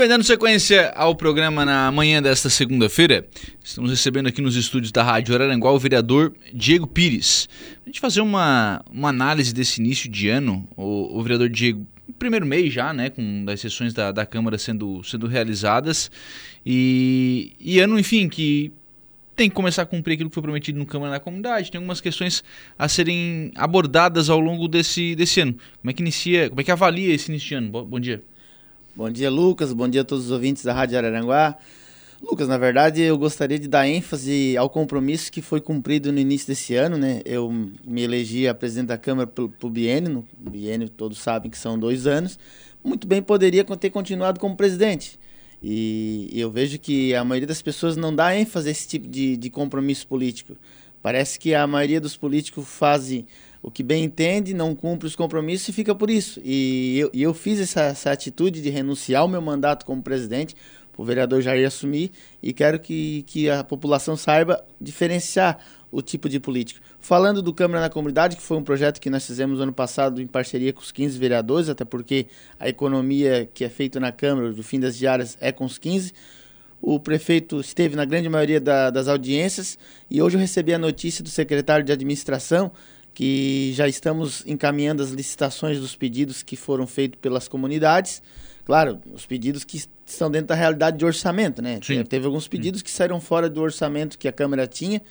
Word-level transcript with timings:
bem, 0.00 0.08
dando 0.08 0.24
sequência 0.24 0.94
ao 0.96 1.14
programa 1.14 1.62
na 1.62 1.92
manhã 1.92 2.22
desta 2.22 2.48
segunda-feira, 2.48 3.28
estamos 3.62 3.90
recebendo 3.90 4.28
aqui 4.28 4.40
nos 4.40 4.56
estúdios 4.56 4.90
da 4.90 5.02
Rádio 5.02 5.34
Araranguá 5.34 5.70
o 5.72 5.78
vereador 5.78 6.32
Diego 6.54 6.86
Pires. 6.86 7.46
A 7.84 7.88
gente 7.90 8.00
fazer 8.00 8.22
uma, 8.22 8.82
uma 8.90 9.10
análise 9.10 9.52
desse 9.52 9.78
início 9.78 10.10
de 10.10 10.30
ano, 10.30 10.66
o, 10.74 11.18
o 11.18 11.22
vereador 11.22 11.50
Diego, 11.50 11.86
primeiro 12.18 12.46
mês 12.46 12.72
já, 12.72 12.94
né, 12.94 13.10
com 13.10 13.44
as 13.46 13.60
sessões 13.60 13.92
da, 13.92 14.10
da 14.10 14.24
Câmara 14.24 14.56
sendo, 14.56 15.04
sendo 15.04 15.26
realizadas, 15.26 16.10
e, 16.64 17.52
e 17.60 17.78
ano, 17.78 17.98
enfim, 17.98 18.26
que 18.26 18.72
tem 19.36 19.50
que 19.50 19.54
começar 19.54 19.82
a 19.82 19.86
cumprir 19.86 20.14
aquilo 20.14 20.30
que 20.30 20.34
foi 20.34 20.42
prometido 20.42 20.78
no 20.78 20.86
Câmara 20.86 21.12
da 21.12 21.20
Comunidade, 21.20 21.70
tem 21.70 21.78
algumas 21.78 22.00
questões 22.00 22.42
a 22.78 22.88
serem 22.88 23.52
abordadas 23.54 24.30
ao 24.30 24.40
longo 24.40 24.66
desse, 24.66 25.14
desse 25.14 25.42
ano. 25.42 25.52
Como 25.52 25.90
é 25.90 25.92
que 25.92 26.00
inicia, 26.00 26.48
como 26.48 26.62
é 26.62 26.64
que 26.64 26.70
avalia 26.70 27.14
esse 27.14 27.30
início 27.30 27.48
de 27.48 27.54
ano? 27.56 27.68
Bom, 27.68 27.84
bom 27.84 28.00
dia. 28.00 28.22
Bom 29.00 29.08
dia, 29.08 29.30
Lucas. 29.30 29.72
Bom 29.72 29.88
dia 29.88 30.02
a 30.02 30.04
todos 30.04 30.26
os 30.26 30.30
ouvintes 30.30 30.62
da 30.62 30.74
Rádio 30.74 30.98
Araranguá. 30.98 31.56
Lucas, 32.20 32.46
na 32.46 32.58
verdade, 32.58 33.00
eu 33.00 33.16
gostaria 33.16 33.58
de 33.58 33.66
dar 33.66 33.88
ênfase 33.88 34.54
ao 34.58 34.68
compromisso 34.68 35.32
que 35.32 35.40
foi 35.40 35.58
cumprido 35.58 36.12
no 36.12 36.18
início 36.18 36.48
desse 36.48 36.74
ano, 36.74 36.98
né? 36.98 37.22
Eu 37.24 37.50
me 37.50 38.02
elegi 38.02 38.46
a 38.46 38.52
presidente 38.52 38.88
da 38.88 38.98
Câmara 38.98 39.26
para 39.26 39.42
o 39.42 39.70
biênio, 39.70 40.26
no 40.38 40.50
biênio 40.50 40.86
todos 40.90 41.16
sabem 41.16 41.50
que 41.50 41.56
são 41.56 41.78
dois 41.78 42.06
anos. 42.06 42.38
Muito 42.84 43.08
bem 43.08 43.22
poderia 43.22 43.64
ter 43.64 43.88
continuado 43.88 44.38
como 44.38 44.54
presidente. 44.54 45.18
E 45.62 46.28
eu 46.34 46.50
vejo 46.50 46.78
que 46.78 47.14
a 47.14 47.24
maioria 47.24 47.46
das 47.46 47.62
pessoas 47.62 47.96
não 47.96 48.14
dá 48.14 48.36
ênfase 48.36 48.68
a 48.68 48.70
esse 48.70 48.86
tipo 48.86 49.08
de, 49.08 49.34
de 49.34 49.48
compromisso 49.48 50.06
político. 50.06 50.58
Parece 51.02 51.38
que 51.38 51.54
a 51.54 51.66
maioria 51.66 52.02
dos 52.02 52.18
políticos 52.18 52.68
fazem 52.68 53.24
o 53.62 53.70
que 53.70 53.82
bem 53.82 54.04
entende, 54.04 54.54
não 54.54 54.74
cumpre 54.74 55.06
os 55.06 55.14
compromissos 55.14 55.68
e 55.68 55.72
fica 55.72 55.94
por 55.94 56.10
isso. 56.10 56.40
E 56.44 56.98
eu, 56.98 57.10
e 57.12 57.22
eu 57.22 57.34
fiz 57.34 57.60
essa, 57.60 57.82
essa 57.82 58.10
atitude 58.10 58.62
de 58.62 58.70
renunciar 58.70 59.22
ao 59.22 59.28
meu 59.28 59.42
mandato 59.42 59.84
como 59.84 60.02
presidente, 60.02 60.56
o 60.96 61.04
vereador 61.04 61.40
Jair 61.40 61.66
assumir, 61.66 62.12
e 62.42 62.52
quero 62.52 62.78
que, 62.78 63.22
que 63.26 63.48
a 63.48 63.64
população 63.64 64.18
saiba 64.18 64.62
diferenciar 64.78 65.58
o 65.90 66.02
tipo 66.02 66.28
de 66.28 66.38
político. 66.38 66.80
Falando 67.00 67.40
do 67.40 67.54
Câmara 67.54 67.80
na 67.80 67.88
Comunidade, 67.88 68.36
que 68.36 68.42
foi 68.42 68.58
um 68.58 68.62
projeto 68.62 69.00
que 69.00 69.08
nós 69.08 69.26
fizemos 69.26 69.60
ano 69.60 69.72
passado 69.72 70.20
em 70.20 70.26
parceria 70.26 70.72
com 70.72 70.80
os 70.80 70.92
15 70.92 71.18
vereadores, 71.18 71.68
até 71.70 71.84
porque 71.84 72.26
a 72.58 72.68
economia 72.68 73.48
que 73.52 73.64
é 73.64 73.68
feita 73.68 73.98
na 73.98 74.12
Câmara, 74.12 74.52
do 74.52 74.62
fim 74.62 74.78
das 74.78 74.96
diárias, 74.96 75.38
é 75.40 75.50
com 75.50 75.64
os 75.64 75.78
15. 75.78 76.12
O 76.82 77.00
prefeito 77.00 77.60
esteve 77.60 77.96
na 77.96 78.04
grande 78.04 78.28
maioria 78.28 78.60
da, 78.60 78.90
das 78.90 79.08
audiências 79.08 79.78
e 80.10 80.22
hoje 80.22 80.36
eu 80.36 80.40
recebi 80.40 80.72
a 80.72 80.78
notícia 80.78 81.24
do 81.24 81.30
secretário 81.30 81.84
de 81.84 81.92
administração 81.92 82.70
que 83.14 83.72
já 83.74 83.88
estamos 83.88 84.44
encaminhando 84.46 85.02
as 85.02 85.10
licitações 85.10 85.78
dos 85.78 85.94
pedidos 85.94 86.42
que 86.42 86.56
foram 86.56 86.86
feitos 86.86 87.18
pelas 87.20 87.48
comunidades. 87.48 88.22
Claro, 88.64 89.00
os 89.12 89.26
pedidos 89.26 89.64
que 89.64 89.82
estão 90.06 90.30
dentro 90.30 90.48
da 90.48 90.54
realidade 90.54 90.96
de 90.96 91.04
orçamento, 91.04 91.60
né? 91.60 91.80
Sim. 91.82 92.04
Teve 92.04 92.26
alguns 92.26 92.46
pedidos 92.46 92.82
que 92.82 92.90
saíram 92.90 93.20
fora 93.20 93.48
do 93.50 93.60
orçamento 93.60 94.18
que 94.18 94.28
a 94.28 94.32
Câmara 94.32 94.66
tinha. 94.66 95.02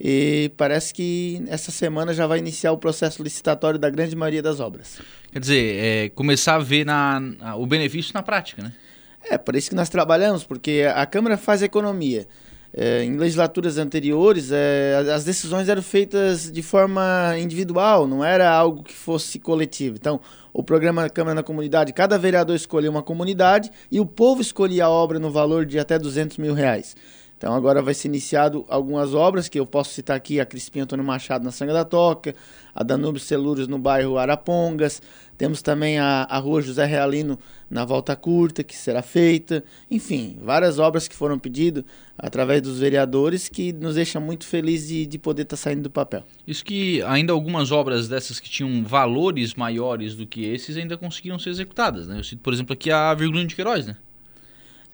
E 0.00 0.50
parece 0.56 0.92
que 0.92 1.44
essa 1.46 1.70
semana 1.70 2.12
já 2.12 2.26
vai 2.26 2.38
iniciar 2.38 2.72
o 2.72 2.78
processo 2.78 3.22
licitatório 3.22 3.78
da 3.78 3.88
grande 3.88 4.16
maioria 4.16 4.42
das 4.42 4.58
obras. 4.58 5.00
Quer 5.30 5.38
dizer, 5.38 5.84
é, 5.84 6.08
começar 6.08 6.56
a 6.56 6.58
ver 6.58 6.84
na, 6.84 7.20
na, 7.20 7.56
o 7.56 7.66
benefício 7.66 8.12
na 8.14 8.22
prática, 8.22 8.62
né? 8.62 8.72
É, 9.30 9.38
por 9.38 9.54
isso 9.54 9.70
que 9.70 9.76
nós 9.76 9.88
trabalhamos, 9.88 10.42
porque 10.42 10.84
a 10.92 11.06
Câmara 11.06 11.36
faz 11.36 11.62
economia. 11.62 12.26
É, 12.74 13.04
em 13.04 13.16
legislaturas 13.16 13.76
anteriores, 13.76 14.50
é, 14.50 15.04
as 15.14 15.24
decisões 15.24 15.68
eram 15.68 15.82
feitas 15.82 16.50
de 16.50 16.62
forma 16.62 17.34
individual, 17.38 18.06
não 18.06 18.24
era 18.24 18.50
algo 18.50 18.82
que 18.82 18.94
fosse 18.94 19.38
coletivo. 19.38 19.96
Então, 19.96 20.20
o 20.52 20.62
programa 20.62 21.08
Câmara 21.10 21.34
na 21.34 21.42
Comunidade, 21.42 21.92
cada 21.92 22.16
vereador 22.16 22.56
escolhia 22.56 22.90
uma 22.90 23.02
comunidade 23.02 23.70
e 23.90 24.00
o 24.00 24.06
povo 24.06 24.40
escolhia 24.40 24.86
a 24.86 24.90
obra 24.90 25.18
no 25.18 25.30
valor 25.30 25.66
de 25.66 25.78
até 25.78 25.98
200 25.98 26.38
mil 26.38 26.54
reais. 26.54 26.96
Então 27.42 27.56
agora 27.56 27.82
vai 27.82 27.92
ser 27.92 28.06
iniciado 28.06 28.64
algumas 28.68 29.14
obras, 29.14 29.48
que 29.48 29.58
eu 29.58 29.66
posso 29.66 29.92
citar 29.92 30.16
aqui 30.16 30.38
a 30.38 30.46
Crispim 30.46 30.78
Antônio 30.78 31.04
Machado 31.04 31.44
na 31.44 31.50
Sanga 31.50 31.72
da 31.72 31.84
Toca, 31.84 32.36
a 32.72 32.84
Danúbio 32.84 33.20
Celures 33.20 33.66
no 33.66 33.80
bairro 33.80 34.16
Arapongas, 34.16 35.02
temos 35.36 35.60
também 35.60 35.98
a, 35.98 36.22
a 36.30 36.38
Rua 36.38 36.62
José 36.62 36.84
Realino 36.84 37.36
na 37.68 37.84
Volta 37.84 38.14
Curta, 38.14 38.62
que 38.62 38.76
será 38.76 39.02
feita. 39.02 39.64
Enfim, 39.90 40.38
várias 40.40 40.78
obras 40.78 41.08
que 41.08 41.16
foram 41.16 41.36
pedidas 41.36 41.82
através 42.16 42.62
dos 42.62 42.78
vereadores 42.78 43.48
que 43.48 43.72
nos 43.72 43.96
deixa 43.96 44.20
muito 44.20 44.46
feliz 44.46 44.86
de, 44.86 45.04
de 45.04 45.18
poder 45.18 45.42
estar 45.42 45.56
tá 45.56 45.62
saindo 45.62 45.82
do 45.82 45.90
papel. 45.90 46.22
Isso 46.46 46.64
que 46.64 47.02
ainda 47.02 47.32
algumas 47.32 47.72
obras 47.72 48.06
dessas 48.06 48.38
que 48.38 48.48
tinham 48.48 48.84
valores 48.84 49.54
maiores 49.54 50.14
do 50.14 50.28
que 50.28 50.44
esses 50.44 50.76
ainda 50.76 50.96
conseguiram 50.96 51.40
ser 51.40 51.50
executadas. 51.50 52.06
Né? 52.06 52.20
Eu 52.20 52.22
cito, 52.22 52.40
por 52.40 52.52
exemplo, 52.52 52.72
aqui 52.72 52.92
a 52.92 53.12
Virgulino 53.12 53.48
de 53.48 53.56
Queiroz, 53.56 53.84
né? 53.84 53.96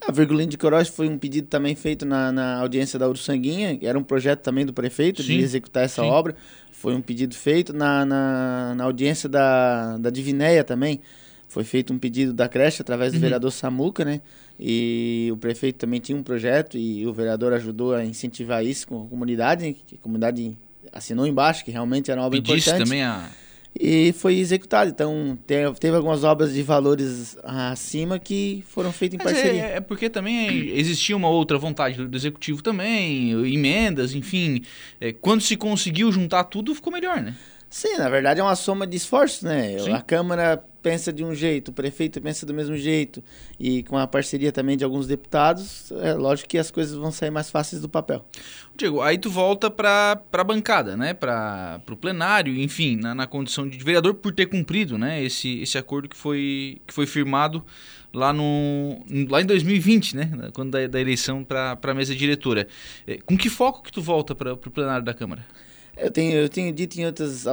A 0.06 0.12
Virgulino 0.12 0.50
de 0.50 0.56
Queiroz 0.56 0.88
foi 0.88 1.08
um 1.08 1.18
pedido 1.18 1.48
também 1.48 1.74
feito 1.74 2.06
na, 2.06 2.32
na 2.32 2.58
audiência 2.60 2.98
da 2.98 3.08
Uruçanguinha, 3.08 3.78
era 3.82 3.98
um 3.98 4.02
projeto 4.02 4.40
também 4.40 4.64
do 4.64 4.72
prefeito 4.72 5.22
sim, 5.22 5.36
de 5.36 5.42
executar 5.42 5.84
essa 5.84 6.02
sim. 6.02 6.08
obra. 6.08 6.34
Foi 6.72 6.94
um 6.94 7.02
pedido 7.02 7.34
feito 7.34 7.72
na, 7.72 8.04
na, 8.04 8.74
na, 8.76 8.84
audiência 8.84 9.28
da, 9.28 9.98
da 9.98 10.10
Divinéia 10.10 10.62
também. 10.62 11.00
Foi 11.48 11.64
feito 11.64 11.92
um 11.92 11.98
pedido 11.98 12.32
da 12.32 12.48
creche 12.48 12.80
através 12.80 13.12
do 13.12 13.16
uhum. 13.16 13.22
vereador 13.22 13.50
Samuca, 13.50 14.04
né? 14.04 14.20
E 14.60 15.28
o 15.32 15.36
prefeito 15.36 15.76
também 15.76 15.98
tinha 15.98 16.16
um 16.16 16.22
projeto 16.22 16.78
e 16.78 17.06
o 17.06 17.12
vereador 17.12 17.52
ajudou 17.52 17.94
a 17.94 18.04
incentivar 18.04 18.64
isso 18.64 18.86
com 18.86 19.04
a 19.04 19.08
comunidade, 19.08 19.76
que 19.86 19.96
a 19.96 19.98
comunidade 19.98 20.56
assinou 20.92 21.26
embaixo, 21.26 21.64
que 21.64 21.70
realmente 21.70 22.10
era 22.10 22.20
uma 22.20 22.26
obra 22.26 22.40
Pedisse 22.40 22.68
importante. 22.68 22.84
também 22.84 23.02
a 23.02 23.28
e 23.78 24.12
foi 24.12 24.38
executado. 24.38 24.90
Então, 24.90 25.38
teve 25.46 25.96
algumas 25.96 26.24
obras 26.24 26.52
de 26.52 26.62
valores 26.62 27.38
acima 27.44 28.18
que 28.18 28.64
foram 28.66 28.92
feitas 28.92 29.20
em 29.20 29.24
Mas 29.24 29.32
é, 29.32 29.34
parceria. 29.34 29.62
É, 29.66 29.76
é, 29.76 29.80
porque 29.80 30.10
também 30.10 30.70
existia 30.76 31.16
uma 31.16 31.28
outra 31.28 31.56
vontade 31.56 32.04
do, 32.04 32.16
executivo 32.16 32.60
também, 32.60 33.30
emendas, 33.52 34.14
enfim. 34.14 34.62
É, 35.00 35.12
quando 35.12 35.42
se 35.42 35.56
conseguiu 35.56 36.10
juntar 36.10 36.44
tudo, 36.44 36.74
ficou 36.74 36.92
melhor, 36.92 37.20
né? 37.20 37.36
Sim, 37.70 37.98
na 37.98 38.08
verdade 38.08 38.40
é 38.40 38.42
uma 38.42 38.56
soma 38.56 38.86
de 38.86 38.96
esforços, 38.96 39.42
né? 39.42 39.78
Sim. 39.78 39.92
A 39.92 40.00
Câmara 40.00 40.64
pensa 40.88 41.12
de 41.12 41.22
um 41.22 41.34
jeito, 41.34 41.68
o 41.68 41.72
prefeito 41.72 42.18
pensa 42.18 42.46
do 42.46 42.54
mesmo 42.54 42.74
jeito, 42.74 43.22
e 43.60 43.82
com 43.82 43.98
a 43.98 44.06
parceria 44.06 44.50
também 44.50 44.74
de 44.74 44.82
alguns 44.82 45.06
deputados, 45.06 45.92
é 46.00 46.14
lógico 46.14 46.48
que 46.48 46.56
as 46.56 46.70
coisas 46.70 46.96
vão 46.96 47.12
sair 47.12 47.30
mais 47.30 47.50
fáceis 47.50 47.82
do 47.82 47.90
papel. 47.90 48.24
Diego, 48.74 49.02
aí 49.02 49.18
tu 49.18 49.28
volta 49.28 49.70
para 49.70 50.18
a 50.32 50.44
bancada, 50.44 50.96
né? 50.96 51.12
Para 51.12 51.78
o 51.90 51.96
plenário, 51.96 52.56
enfim, 52.58 52.96
na, 52.96 53.14
na, 53.14 53.26
condição 53.26 53.68
de 53.68 53.76
vereador, 53.84 54.14
por 54.14 54.32
ter 54.32 54.46
cumprido 54.46 54.96
né? 54.96 55.22
esse, 55.22 55.60
esse 55.60 55.76
acordo 55.76 56.08
que 56.08 56.16
foi, 56.16 56.80
que 56.86 56.94
foi 56.94 57.06
firmado 57.06 57.62
lá, 58.14 58.32
no, 58.32 59.04
lá 59.28 59.42
em 59.42 59.46
2020, 59.46 60.16
né? 60.16 60.30
Quando 60.54 60.70
da, 60.70 60.86
da 60.86 60.98
eleição 60.98 61.44
para 61.44 61.78
a 61.82 61.94
mesa 61.94 62.14
diretora. 62.14 62.66
É, 63.06 63.18
com 63.18 63.36
que 63.36 63.50
foco 63.50 63.82
que 63.82 63.92
tu 63.92 64.00
volta 64.00 64.34
para 64.34 64.54
o 64.54 64.56
plenário 64.56 65.04
da 65.04 65.12
Câmara? 65.12 65.44
Eu 65.98 66.10
tenho, 66.10 66.32
eu 66.34 66.48
tenho 66.48 66.72
dito 66.72 67.00
em 67.00 67.06
outras, 67.06 67.44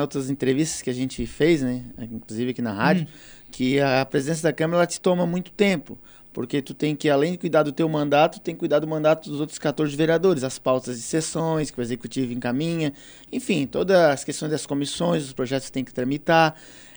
outras 0.00 0.28
entrevistas 0.28 0.82
que 0.82 0.90
a 0.90 0.92
gente 0.92 1.24
fez, 1.26 1.62
né? 1.62 1.84
Inclusive 1.98 2.50
aqui 2.50 2.60
na 2.62 2.72
rádio, 2.72 3.04
hum. 3.04 3.46
que 3.50 3.80
a 3.80 4.04
presença 4.04 4.42
da 4.42 4.52
Câmara 4.52 4.86
te 4.86 5.00
toma 5.00 5.26
muito 5.26 5.50
tempo. 5.52 5.98
Porque 6.32 6.62
tu 6.62 6.72
tem 6.72 6.96
que, 6.96 7.10
além 7.10 7.32
de 7.32 7.38
cuidar 7.38 7.62
do 7.62 7.72
teu 7.72 7.86
mandato, 7.88 8.40
tem 8.40 8.54
que 8.54 8.60
cuidar 8.60 8.78
do 8.78 8.88
mandato 8.88 9.28
dos 9.28 9.38
outros 9.38 9.58
14 9.58 9.94
vereadores, 9.94 10.42
as 10.42 10.58
pautas 10.58 10.96
de 10.96 11.02
sessões 11.02 11.70
que 11.70 11.78
o 11.78 11.82
executivo 11.82 12.32
encaminha, 12.32 12.94
enfim, 13.30 13.66
todas 13.66 13.96
as 13.96 14.24
questões 14.24 14.50
das 14.50 14.64
comissões, 14.64 15.24
os 15.24 15.32
projetos 15.34 15.66
que 15.66 15.72
tem 15.72 15.84
que 15.84 15.92
tramitar. 15.92 16.54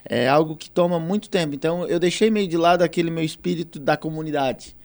É 0.08 0.28
algo 0.28 0.56
que 0.56 0.70
toma 0.70 1.00
muito 1.00 1.30
tempo. 1.30 1.54
Então 1.54 1.86
eu 1.88 2.00
deixei 2.00 2.30
meio 2.30 2.48
de 2.48 2.56
lado 2.56 2.82
aquele 2.82 3.12
meu 3.12 3.24
espírito 3.24 3.80
da 3.80 3.98
comunidade 3.98 4.76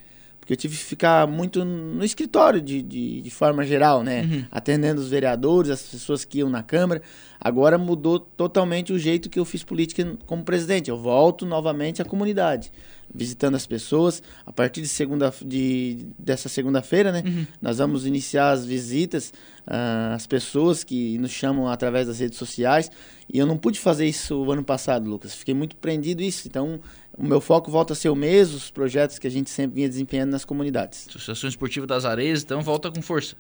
porque 0.51 0.55
eu 0.55 0.57
tive 0.57 0.77
que 0.77 0.83
ficar 0.83 1.29
muito 1.29 1.65
no 1.65 2.05
escritório 2.05 2.61
de, 2.61 2.83
de, 2.83 3.21
de 3.21 3.31
forma 3.31 3.65
geral, 3.65 4.03
né? 4.03 4.23
Uhum. 4.23 4.45
Atendendo 4.51 5.01
os 5.01 5.09
vereadores, 5.09 5.71
as 5.71 5.83
pessoas 5.83 6.25
que 6.25 6.39
iam 6.39 6.51
na 6.51 6.61
Câmara. 6.61 7.01
Agora 7.41 7.79
mudou 7.79 8.19
totalmente 8.19 8.93
o 8.93 8.99
jeito 8.99 9.31
que 9.31 9.39
eu 9.39 9.45
fiz 9.45 9.63
política 9.63 10.17
como 10.27 10.43
presidente. 10.43 10.91
Eu 10.91 10.99
volto 10.99 11.47
novamente 11.47 12.03
à 12.03 12.05
comunidade 12.05 12.73
visitando 13.15 13.55
as 13.55 13.67
pessoas. 13.67 14.23
A 14.45 14.53
partir 14.53 14.83
de 14.83 14.89
segunda, 14.89 15.33
de, 15.45 16.09
dessa 16.19 16.49
segunda-feira, 16.49 17.13
né, 17.13 17.23
uhum. 17.25 17.47
nós 17.61 17.79
vamos 17.79 18.07
iniciar 18.07 18.51
as 18.51 18.65
visitas 18.65 19.33
uh, 19.67 20.15
às 20.15 20.27
pessoas 20.27 20.83
que 20.85 21.19
nos 21.19 21.31
chamam 21.31 21.69
através 21.69 22.07
das 22.07 22.19
redes 22.19 22.39
sociais. 22.39 22.91
E 23.33 23.39
eu 23.39 23.47
não 23.47 23.57
pude 23.57 23.79
fazer 23.79 24.07
isso 24.07 24.37
o 24.37 24.51
ano 24.51 24.65
passado, 24.65 25.09
Lucas. 25.09 25.35
Fiquei 25.35 25.55
muito 25.55 25.77
prendido 25.77 26.23
isso. 26.23 26.49
Então, 26.49 26.81
o 27.17 27.25
meu 27.27 27.41
foco 27.41 27.71
volta 27.71 27.93
a 27.93 27.97
ser 27.97 28.09
o 28.09 28.17
mesmo, 28.17 28.57
os 28.57 28.71
projetos 28.71 29.19
que 29.19 29.27
a 29.27 29.31
gente 29.31 29.51
sempre 29.51 29.77
vinha 29.77 29.89
desempenhando 29.89 30.31
nas 30.31 30.45
comunidades. 30.45 31.07
Associação 31.09 31.49
Esportiva 31.49 31.87
das 31.87 32.05
Areias, 32.05 32.43
então 32.43 32.61
volta 32.63 32.91
com 32.91 33.03
força. 33.03 33.37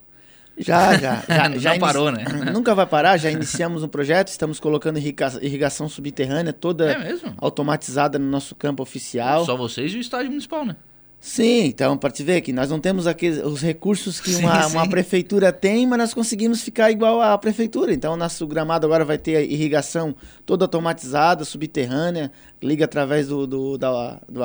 Já, 0.58 0.96
já. 0.98 1.22
Já, 1.28 1.58
já 1.58 1.78
parou, 1.78 2.10
né? 2.12 2.24
Nunca 2.52 2.74
vai 2.74 2.86
parar, 2.86 3.16
já 3.16 3.30
iniciamos 3.30 3.82
um 3.82 3.88
projeto, 3.88 4.28
estamos 4.28 4.60
colocando 4.60 4.98
irrigação 4.98 5.88
subterrânea 5.88 6.52
toda 6.52 6.92
é 6.92 7.14
automatizada 7.38 8.18
no 8.18 8.26
nosso 8.26 8.54
campo 8.54 8.82
oficial. 8.82 9.46
Só 9.46 9.56
vocês 9.56 9.92
e 9.92 9.96
o 9.96 10.00
estádio 10.00 10.30
municipal, 10.30 10.66
né? 10.66 10.76
Sim, 11.20 11.66
então, 11.66 11.98
para 11.98 12.10
te 12.10 12.22
ver 12.24 12.40
que 12.40 12.50
nós 12.50 12.70
não 12.70 12.80
temos 12.80 13.06
aqueles, 13.06 13.44
os 13.44 13.60
recursos 13.60 14.18
que 14.18 14.34
uma, 14.36 14.62
sim, 14.62 14.70
sim. 14.70 14.76
uma 14.76 14.88
prefeitura 14.88 15.52
tem, 15.52 15.86
mas 15.86 15.98
nós 15.98 16.14
conseguimos 16.14 16.62
ficar 16.62 16.90
igual 16.90 17.20
à 17.20 17.36
prefeitura. 17.36 17.92
Então, 17.92 18.16
nosso 18.16 18.46
gramado 18.46 18.86
agora 18.86 19.04
vai 19.04 19.18
ter 19.18 19.50
irrigação 19.50 20.16
toda 20.46 20.64
automatizada, 20.64 21.44
subterrânea, 21.44 22.32
liga 22.62 22.86
através 22.86 23.28
do, 23.28 23.46
do, 23.46 23.76
da, 23.76 24.18
do, 24.26 24.40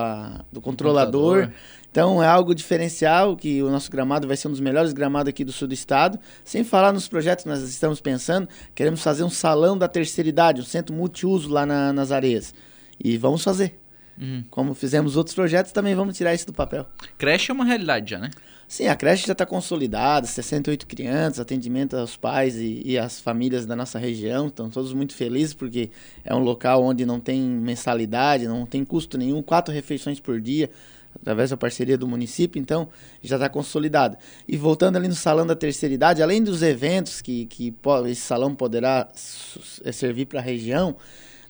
do 0.51 0.61
controlador. 0.61 1.49
Então, 1.89 2.21
é 2.21 2.27
algo 2.27 2.53
diferencial 2.53 3.37
que 3.37 3.63
o 3.63 3.69
nosso 3.69 3.89
gramado 3.89 4.27
vai 4.27 4.35
ser 4.35 4.49
um 4.49 4.51
dos 4.51 4.59
melhores 4.59 4.91
gramados 4.91 5.29
aqui 5.29 5.45
do 5.45 5.53
sul 5.53 5.69
do 5.69 5.73
estado. 5.73 6.19
Sem 6.43 6.61
falar 6.65 6.91
nos 6.91 7.07
projetos 7.07 7.43
que 7.43 7.49
nós 7.49 7.61
estamos 7.61 8.01
pensando, 8.01 8.49
queremos 8.75 9.01
fazer 9.01 9.23
um 9.23 9.29
salão 9.29 9.77
da 9.77 9.87
terceira 9.87 10.27
idade, 10.27 10.59
um 10.59 10.65
centro 10.65 10.93
multiuso 10.93 11.49
lá 11.49 11.65
na, 11.65 11.93
nas 11.93 12.11
areias. 12.11 12.53
E 13.01 13.17
vamos 13.17 13.45
fazer. 13.45 13.79
Uhum. 14.19 14.43
Como 14.49 14.73
fizemos 14.73 15.15
outros 15.17 15.35
projetos, 15.35 15.71
também 15.71 15.93
vamos 15.95 16.15
tirar 16.15 16.33
isso 16.33 16.47
do 16.47 16.53
papel. 16.53 16.85
Creche 17.17 17.51
é 17.51 17.53
uma 17.53 17.65
realidade 17.65 18.11
já, 18.11 18.19
né? 18.19 18.29
Sim, 18.67 18.87
a 18.87 18.95
creche 18.95 19.27
já 19.27 19.33
está 19.33 19.45
consolidada, 19.45 20.25
68 20.25 20.87
crianças, 20.87 21.39
atendimento 21.39 21.95
aos 21.95 22.17
pais 22.17 22.55
e, 22.55 22.81
e 22.83 22.97
às 22.97 23.19
famílias 23.19 23.65
da 23.65 23.75
nossa 23.75 23.99
região. 23.99 24.47
Estão 24.47 24.69
todos 24.69 24.91
muito 24.91 25.13
felizes 25.13 25.53
porque 25.53 25.91
é 26.23 26.33
um 26.33 26.39
local 26.39 26.83
onde 26.83 27.05
não 27.05 27.19
tem 27.19 27.41
mensalidade, 27.41 28.47
não 28.47 28.65
tem 28.65 28.83
custo 28.83 29.19
nenhum, 29.19 29.43
quatro 29.43 29.71
refeições 29.71 30.19
por 30.19 30.41
dia, 30.41 30.71
através 31.15 31.51
da 31.51 31.57
parceria 31.57 31.95
do 31.95 32.07
município, 32.07 32.59
então 32.59 32.89
já 33.21 33.35
está 33.35 33.47
consolidado. 33.49 34.17
E 34.47 34.57
voltando 34.57 34.95
ali 34.95 35.07
no 35.07 35.15
salão 35.15 35.45
da 35.45 35.55
terceira 35.55 35.93
idade, 35.93 36.23
além 36.23 36.41
dos 36.41 36.63
eventos 36.63 37.21
que, 37.21 37.45
que 37.45 37.73
esse 38.09 38.21
salão 38.21 38.55
poderá 38.55 39.07
servir 39.13 40.25
para 40.25 40.39
a 40.39 40.43
região, 40.43 40.95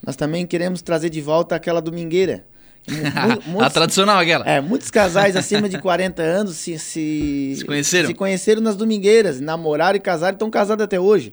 nós 0.04 0.16
também 0.16 0.46
queremos 0.46 0.82
trazer 0.82 1.08
de 1.08 1.22
volta 1.22 1.56
aquela 1.56 1.80
domingueira 1.80 2.44
muitos, 3.46 3.62
a 3.62 3.70
tradicional 3.70 4.18
aquela. 4.18 4.48
É, 4.48 4.60
muitos 4.60 4.90
casais 4.90 5.36
acima 5.36 5.68
de 5.68 5.78
40 5.78 6.22
anos 6.22 6.56
se, 6.56 6.78
se, 6.78 7.54
se 7.58 7.64
conheceram. 7.64 8.08
Se 8.08 8.14
conheceram 8.14 8.62
nas 8.62 8.76
domingueiras, 8.76 9.40
namoraram 9.40 9.96
e 9.96 10.00
casaram 10.00 10.34
e 10.34 10.36
estão 10.36 10.50
casados 10.50 10.84
até 10.84 10.98
hoje. 10.98 11.32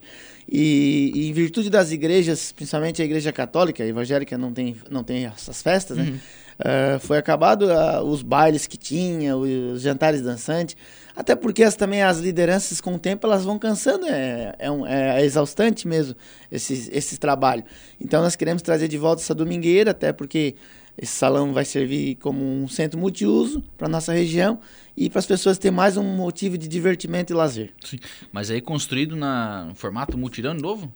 E, 0.51 1.11
e, 1.15 1.29
em 1.29 1.33
virtude 1.33 1.69
das 1.69 1.91
igrejas, 1.91 2.51
principalmente 2.51 3.01
a 3.01 3.05
igreja 3.05 3.31
católica, 3.31 3.83
a 3.83 3.88
evangélica 3.88 4.38
não 4.38 4.51
tem, 4.51 4.75
não 4.89 5.03
tem 5.03 5.25
essas 5.25 5.61
festas, 5.61 5.97
né? 5.97 6.03
Uhum. 6.03 6.19
Uh, 6.59 7.00
foi 7.00 7.17
acabado 7.17 7.63
uh, 7.63 8.03
os 8.03 8.21
bailes 8.21 8.67
que 8.67 8.77
tinha, 8.77 9.35
os 9.35 9.81
jantares 9.81 10.21
dançantes. 10.21 10.75
Até 11.15 11.35
porque 11.35 11.63
as, 11.63 11.75
também 11.75 12.01
as 12.03 12.19
lideranças, 12.19 12.81
com 12.81 12.95
o 12.95 12.99
tempo, 12.99 13.25
elas 13.25 13.44
vão 13.44 13.57
cansando. 13.57 14.06
É, 14.07 14.53
é, 14.59 14.71
um, 14.71 14.85
é 14.85 15.23
exaustante 15.23 15.88
mesmo 15.88 16.15
esse, 16.51 16.89
esse 16.91 17.17
trabalho. 17.17 17.63
Então, 17.99 18.21
nós 18.21 18.35
queremos 18.35 18.61
trazer 18.61 18.88
de 18.88 18.97
volta 18.97 19.21
essa 19.21 19.33
domingueira, 19.33 19.91
até 19.91 20.11
porque 20.11 20.56
esse 20.98 21.13
salão 21.13 21.54
vai 21.54 21.66
servir 21.66 22.16
como 22.16 22.44
um 22.44 22.68
centro 22.68 23.00
multiuso 23.00 23.63
para 23.78 23.88
nossa 23.88 24.13
região 24.13 24.60
e 24.95 25.10
para 25.10 25.19
as 25.19 25.25
pessoas 25.25 25.57
terem 25.57 25.75
mais 25.75 25.98
um 25.98 26.04
motivo 26.04 26.57
de 26.57 26.68
divertimento 26.68 27.34
e 27.34 27.36
lazer. 27.36 27.74
Sim. 27.84 27.98
Mas 28.31 28.51
aí 28.51 28.62
construído 28.62 29.16
na, 29.16 29.66
no 29.66 29.75
formato 29.75 30.18
mutirão 30.18 30.54
novo? 30.54 30.94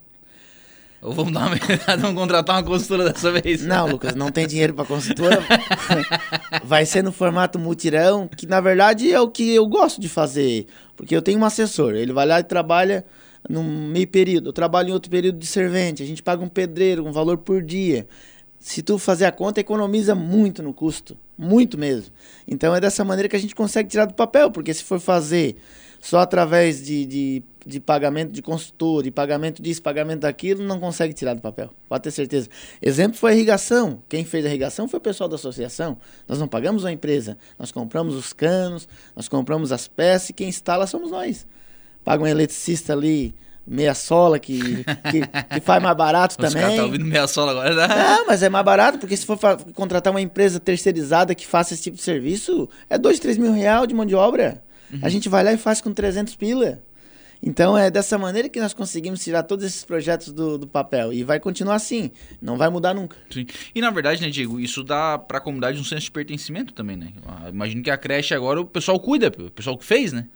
Ou 1.01 1.13
vamos 1.13 1.33
dar 1.33 1.47
uma 1.47 1.55
vamos 1.97 2.19
contratar 2.19 2.55
uma 2.57 2.63
consultora 2.63 3.11
dessa 3.11 3.31
vez? 3.31 3.65
Não, 3.65 3.87
Lucas, 3.87 4.15
não 4.15 4.31
tem 4.31 4.47
dinheiro 4.47 4.73
para 4.73 4.85
consultora. 4.85 5.43
Vai 6.63 6.85
ser 6.85 7.03
no 7.03 7.11
formato 7.11 7.59
mutirão, 7.59 8.27
que 8.27 8.47
na 8.47 8.59
verdade 8.59 9.11
é 9.11 9.19
o 9.19 9.29
que 9.29 9.53
eu 9.53 9.67
gosto 9.67 10.01
de 10.01 10.09
fazer. 10.09 10.67
Porque 10.95 11.15
eu 11.15 11.21
tenho 11.21 11.39
um 11.39 11.45
assessor, 11.45 11.95
ele 11.95 12.11
vai 12.11 12.25
lá 12.25 12.39
e 12.39 12.43
trabalha 12.43 13.05
num 13.47 13.63
meio 13.63 14.07
período, 14.07 14.49
eu 14.49 14.53
trabalho 14.53 14.89
em 14.89 14.91
outro 14.91 15.11
período 15.11 15.37
de 15.37 15.45
servente, 15.45 16.01
a 16.01 16.05
gente 16.05 16.23
paga 16.23 16.43
um 16.43 16.49
pedreiro, 16.49 17.05
um 17.05 17.11
valor 17.11 17.37
por 17.37 17.61
dia 17.61 18.07
se 18.59 18.81
tu 18.81 18.97
fazer 18.97 19.25
a 19.25 19.31
conta, 19.31 19.59
economiza 19.59 20.15
muito 20.15 20.63
no 20.63 20.73
custo. 20.73 21.17
Muito 21.37 21.77
mesmo. 21.77 22.11
Então 22.47 22.75
é 22.75 22.81
dessa 22.81 23.03
maneira 23.05 23.29
que 23.29 23.35
a 23.35 23.39
gente 23.39 23.53
consegue 23.53 23.87
tirar 23.89 24.05
do 24.05 24.13
papel, 24.13 24.49
porque 24.49 24.73
se 24.73 24.83
for 24.83 24.99
fazer 24.99 25.57
só 25.99 26.19
através 26.19 26.83
de, 26.83 27.05
de, 27.05 27.43
de 27.65 27.79
pagamento 27.79 28.31
de 28.31 28.41
consultor, 28.41 29.03
de 29.03 29.11
pagamento 29.11 29.61
disso, 29.61 29.81
pagamento 29.81 30.21
daquilo, 30.21 30.63
não 30.63 30.79
consegue 30.79 31.13
tirar 31.13 31.33
do 31.33 31.41
papel. 31.41 31.71
Pode 31.87 32.03
ter 32.03 32.11
certeza. 32.11 32.49
Exemplo 32.81 33.17
foi 33.17 33.31
a 33.31 33.35
irrigação. 33.35 34.01
Quem 34.09 34.25
fez 34.25 34.45
a 34.45 34.49
irrigação 34.49 34.87
foi 34.87 34.97
o 34.97 35.01
pessoal 35.01 35.29
da 35.29 35.35
associação. 35.35 35.97
Nós 36.27 36.39
não 36.39 36.47
pagamos 36.47 36.85
a 36.85 36.91
empresa. 36.91 37.37
Nós 37.59 37.71
compramos 37.71 38.15
os 38.15 38.33
canos, 38.33 38.87
nós 39.15 39.27
compramos 39.27 39.71
as 39.71 39.87
peças 39.87 40.29
e 40.29 40.33
quem 40.33 40.49
instala 40.49 40.87
somos 40.87 41.11
nós. 41.11 41.45
Paga 42.03 42.23
um 42.23 42.27
eletricista 42.27 42.93
ali 42.93 43.35
meia 43.67 43.93
sola 43.93 44.39
que, 44.39 44.59
que, 45.11 45.21
que, 45.53 45.59
faz 45.59 45.83
mais 45.83 45.97
barato 45.97 46.35
Os 46.39 46.53
também. 46.53 46.69
Os 46.69 46.75
tá 46.75 46.85
ouvindo 46.85 47.05
meia 47.05 47.27
sola 47.27 47.51
agora, 47.51 47.75
né? 47.75 47.87
Não, 47.87 48.25
mas 48.25 48.41
é 48.41 48.49
mais 48.49 48.65
barato, 48.65 48.97
porque 48.97 49.17
se 49.17 49.25
for 49.25 49.37
contratar 49.73 50.11
uma 50.11 50.21
empresa 50.21 50.59
terceirizada 50.59 51.35
que 51.35 51.45
faça 51.45 51.73
esse 51.73 51.83
tipo 51.83 51.97
de 51.97 52.03
serviço, 52.03 52.69
é 52.89 52.97
dois, 52.97 53.19
três 53.19 53.37
mil 53.37 53.51
reais 53.51 53.87
de 53.87 53.93
mão 53.93 54.05
de 54.05 54.15
obra. 54.15 54.63
Uhum. 54.91 54.99
A 55.01 55.09
gente 55.09 55.27
vai 55.27 55.43
lá 55.43 55.51
e 55.51 55.57
faz 55.57 55.81
com 55.81 55.93
300 55.93 56.35
pila. 56.35 56.79
Então 57.41 57.77
é 57.77 57.91
dessa 57.91 58.17
maneira 58.17 58.49
que 58.49 58.59
nós 58.59 58.73
conseguimos 58.73 59.23
tirar 59.23 59.43
todos 59.43 59.63
esses 59.65 59.83
projetos 59.83 60.31
do, 60.31 60.57
do 60.57 60.67
papel. 60.67 61.13
E 61.13 61.23
vai 61.23 61.39
continuar 61.39 61.75
assim, 61.75 62.09
não 62.41 62.57
vai 62.57 62.69
mudar 62.69 62.93
nunca. 62.93 63.17
Sim. 63.29 63.45
E 63.75 63.81
na 63.81 63.91
verdade, 63.91 64.21
né, 64.21 64.29
Diego, 64.29 64.59
isso 64.59 64.83
dá 64.83 65.17
para 65.17 65.37
a 65.37 65.41
comunidade 65.41 65.79
um 65.79 65.83
senso 65.83 66.05
de 66.05 66.11
pertencimento 66.11 66.73
também, 66.73 66.97
né? 66.97 67.13
Imagino 67.49 67.83
que 67.83 67.91
a 67.91 67.97
creche 67.97 68.33
agora 68.33 68.61
o 68.61 68.65
pessoal 68.65 68.99
cuida, 68.99 69.27
o 69.27 69.51
pessoal 69.51 69.77
que 69.77 69.85
fez, 69.85 70.11
né? 70.11 70.27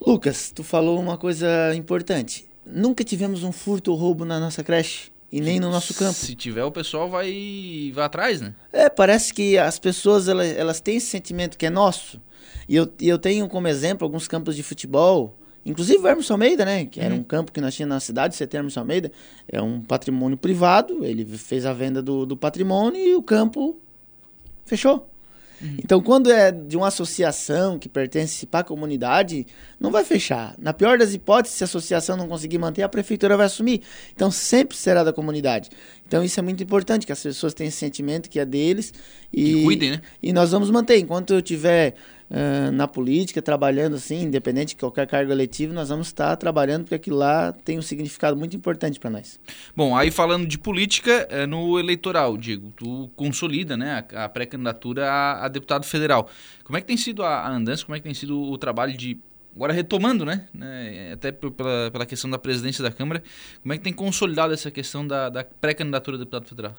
Lucas, 0.00 0.50
tu 0.50 0.62
falou 0.62 0.98
uma 1.00 1.16
coisa 1.16 1.74
importante. 1.74 2.46
Nunca 2.64 3.04
tivemos 3.04 3.42
um 3.42 3.52
furto 3.52 3.90
ou 3.90 3.96
roubo 3.96 4.24
na 4.24 4.40
nossa 4.40 4.62
creche 4.62 5.10
e 5.30 5.40
nem 5.40 5.58
no 5.58 5.70
nosso 5.70 5.94
campo. 5.94 6.14
Se 6.14 6.34
tiver, 6.34 6.64
o 6.64 6.70
pessoal 6.70 7.10
vai, 7.10 7.90
vai 7.94 8.04
atrás, 8.04 8.40
né? 8.40 8.54
É, 8.72 8.88
parece 8.88 9.34
que 9.34 9.58
as 9.58 9.78
pessoas 9.78 10.28
elas, 10.28 10.56
elas 10.56 10.80
têm 10.80 10.96
esse 10.96 11.06
sentimento 11.06 11.58
que 11.58 11.66
é 11.66 11.70
nosso. 11.70 12.20
E 12.68 12.76
eu, 12.76 12.88
eu 13.00 13.18
tenho 13.18 13.48
como 13.48 13.66
exemplo 13.66 14.04
alguns 14.04 14.28
campos 14.28 14.54
de 14.54 14.62
futebol, 14.62 15.36
inclusive 15.66 15.98
o 15.98 16.06
Hermes 16.06 16.30
Almeida, 16.30 16.64
né? 16.64 16.86
Que 16.86 17.00
uhum. 17.00 17.06
era 17.06 17.14
um 17.14 17.22
campo 17.22 17.50
que 17.50 17.60
nós 17.60 17.74
tínhamos 17.74 17.94
na 17.94 18.00
cidade, 18.00 18.36
CT 18.36 18.56
Hermes 18.56 18.76
Almeida. 18.76 19.10
É 19.48 19.60
um 19.60 19.82
patrimônio 19.82 20.38
privado, 20.38 21.04
ele 21.04 21.24
fez 21.36 21.66
a 21.66 21.72
venda 21.72 22.00
do, 22.00 22.24
do 22.24 22.36
patrimônio 22.36 23.00
e 23.00 23.14
o 23.14 23.22
campo 23.22 23.76
fechou. 24.64 25.10
Uhum. 25.60 25.76
Então, 25.82 26.00
quando 26.00 26.30
é 26.30 26.50
de 26.50 26.76
uma 26.76 26.88
associação 26.88 27.78
que 27.78 27.88
pertence 27.88 28.46
para 28.46 28.60
a 28.60 28.64
comunidade, 28.64 29.46
não 29.80 29.90
vai 29.90 30.04
fechar. 30.04 30.54
Na 30.58 30.72
pior 30.72 30.98
das 30.98 31.14
hipóteses, 31.14 31.56
se 31.56 31.64
a 31.64 31.66
associação 31.66 32.16
não 32.16 32.28
conseguir 32.28 32.58
manter, 32.58 32.82
a 32.82 32.88
prefeitura 32.88 33.36
vai 33.36 33.46
assumir. 33.46 33.82
Então, 34.14 34.30
sempre 34.30 34.76
será 34.76 35.04
da 35.04 35.12
comunidade. 35.12 35.70
Então, 36.06 36.22
isso 36.22 36.38
é 36.38 36.42
muito 36.42 36.62
importante, 36.62 37.06
que 37.06 37.12
as 37.12 37.22
pessoas 37.22 37.54
tenham 37.54 37.68
esse 37.68 37.78
sentimento 37.78 38.28
que 38.28 38.38
é 38.38 38.44
deles. 38.44 38.92
E, 39.32 39.44
que 39.44 39.62
cuidem, 39.64 39.90
né? 39.92 40.02
E 40.22 40.32
nós 40.32 40.50
vamos 40.50 40.70
manter. 40.70 40.98
Enquanto 40.98 41.34
eu 41.34 41.42
tiver 41.42 41.94
na 42.72 42.88
política, 42.88 43.40
trabalhando 43.42 43.96
assim, 43.96 44.22
independente 44.22 44.70
de 44.70 44.76
qualquer 44.76 45.06
cargo 45.06 45.30
eletivo, 45.30 45.72
nós 45.72 45.88
vamos 45.88 46.08
estar 46.08 46.34
trabalhando 46.36 46.82
porque 46.82 46.94
aquilo 46.94 47.16
lá 47.16 47.52
tem 47.52 47.78
um 47.78 47.82
significado 47.82 48.36
muito 48.36 48.56
importante 48.56 48.98
para 48.98 49.10
nós. 49.10 49.38
Bom, 49.76 49.96
aí 49.96 50.10
falando 50.10 50.46
de 50.46 50.58
política, 50.58 51.26
é 51.30 51.46
no 51.46 51.78
eleitoral, 51.78 52.36
Diego, 52.36 52.72
tu 52.76 53.10
consolida 53.14 53.76
né, 53.76 54.04
a, 54.12 54.24
a 54.24 54.28
pré-candidatura 54.28 55.08
a, 55.08 55.44
a, 55.44 55.48
deputado 55.48 55.84
federal. 55.84 56.28
Como 56.64 56.76
é 56.76 56.80
que 56.80 56.86
tem 56.86 56.96
sido 56.96 57.22
a, 57.22 57.40
a 57.40 57.50
andança, 57.50 57.84
como 57.84 57.94
é 57.94 57.98
que 57.98 58.04
tem 58.04 58.14
sido 58.14 58.40
o 58.40 58.58
trabalho 58.58 58.96
de 58.96 59.18
agora 59.54 59.72
retomando, 59.72 60.24
né, 60.24 60.46
né 60.52 61.12
até 61.12 61.30
pela, 61.30 61.90
pela 61.90 62.06
questão 62.06 62.28
da 62.28 62.38
presidência 62.38 62.82
da 62.82 62.90
Câmara, 62.90 63.22
como 63.62 63.72
é 63.72 63.78
que 63.78 63.84
tem 63.84 63.92
consolidado 63.92 64.52
essa 64.52 64.70
questão 64.70 65.06
da, 65.06 65.28
da 65.28 65.44
pré-candidatura 65.44 66.16
a 66.16 66.18
deputado 66.18 66.46
federal? 66.46 66.74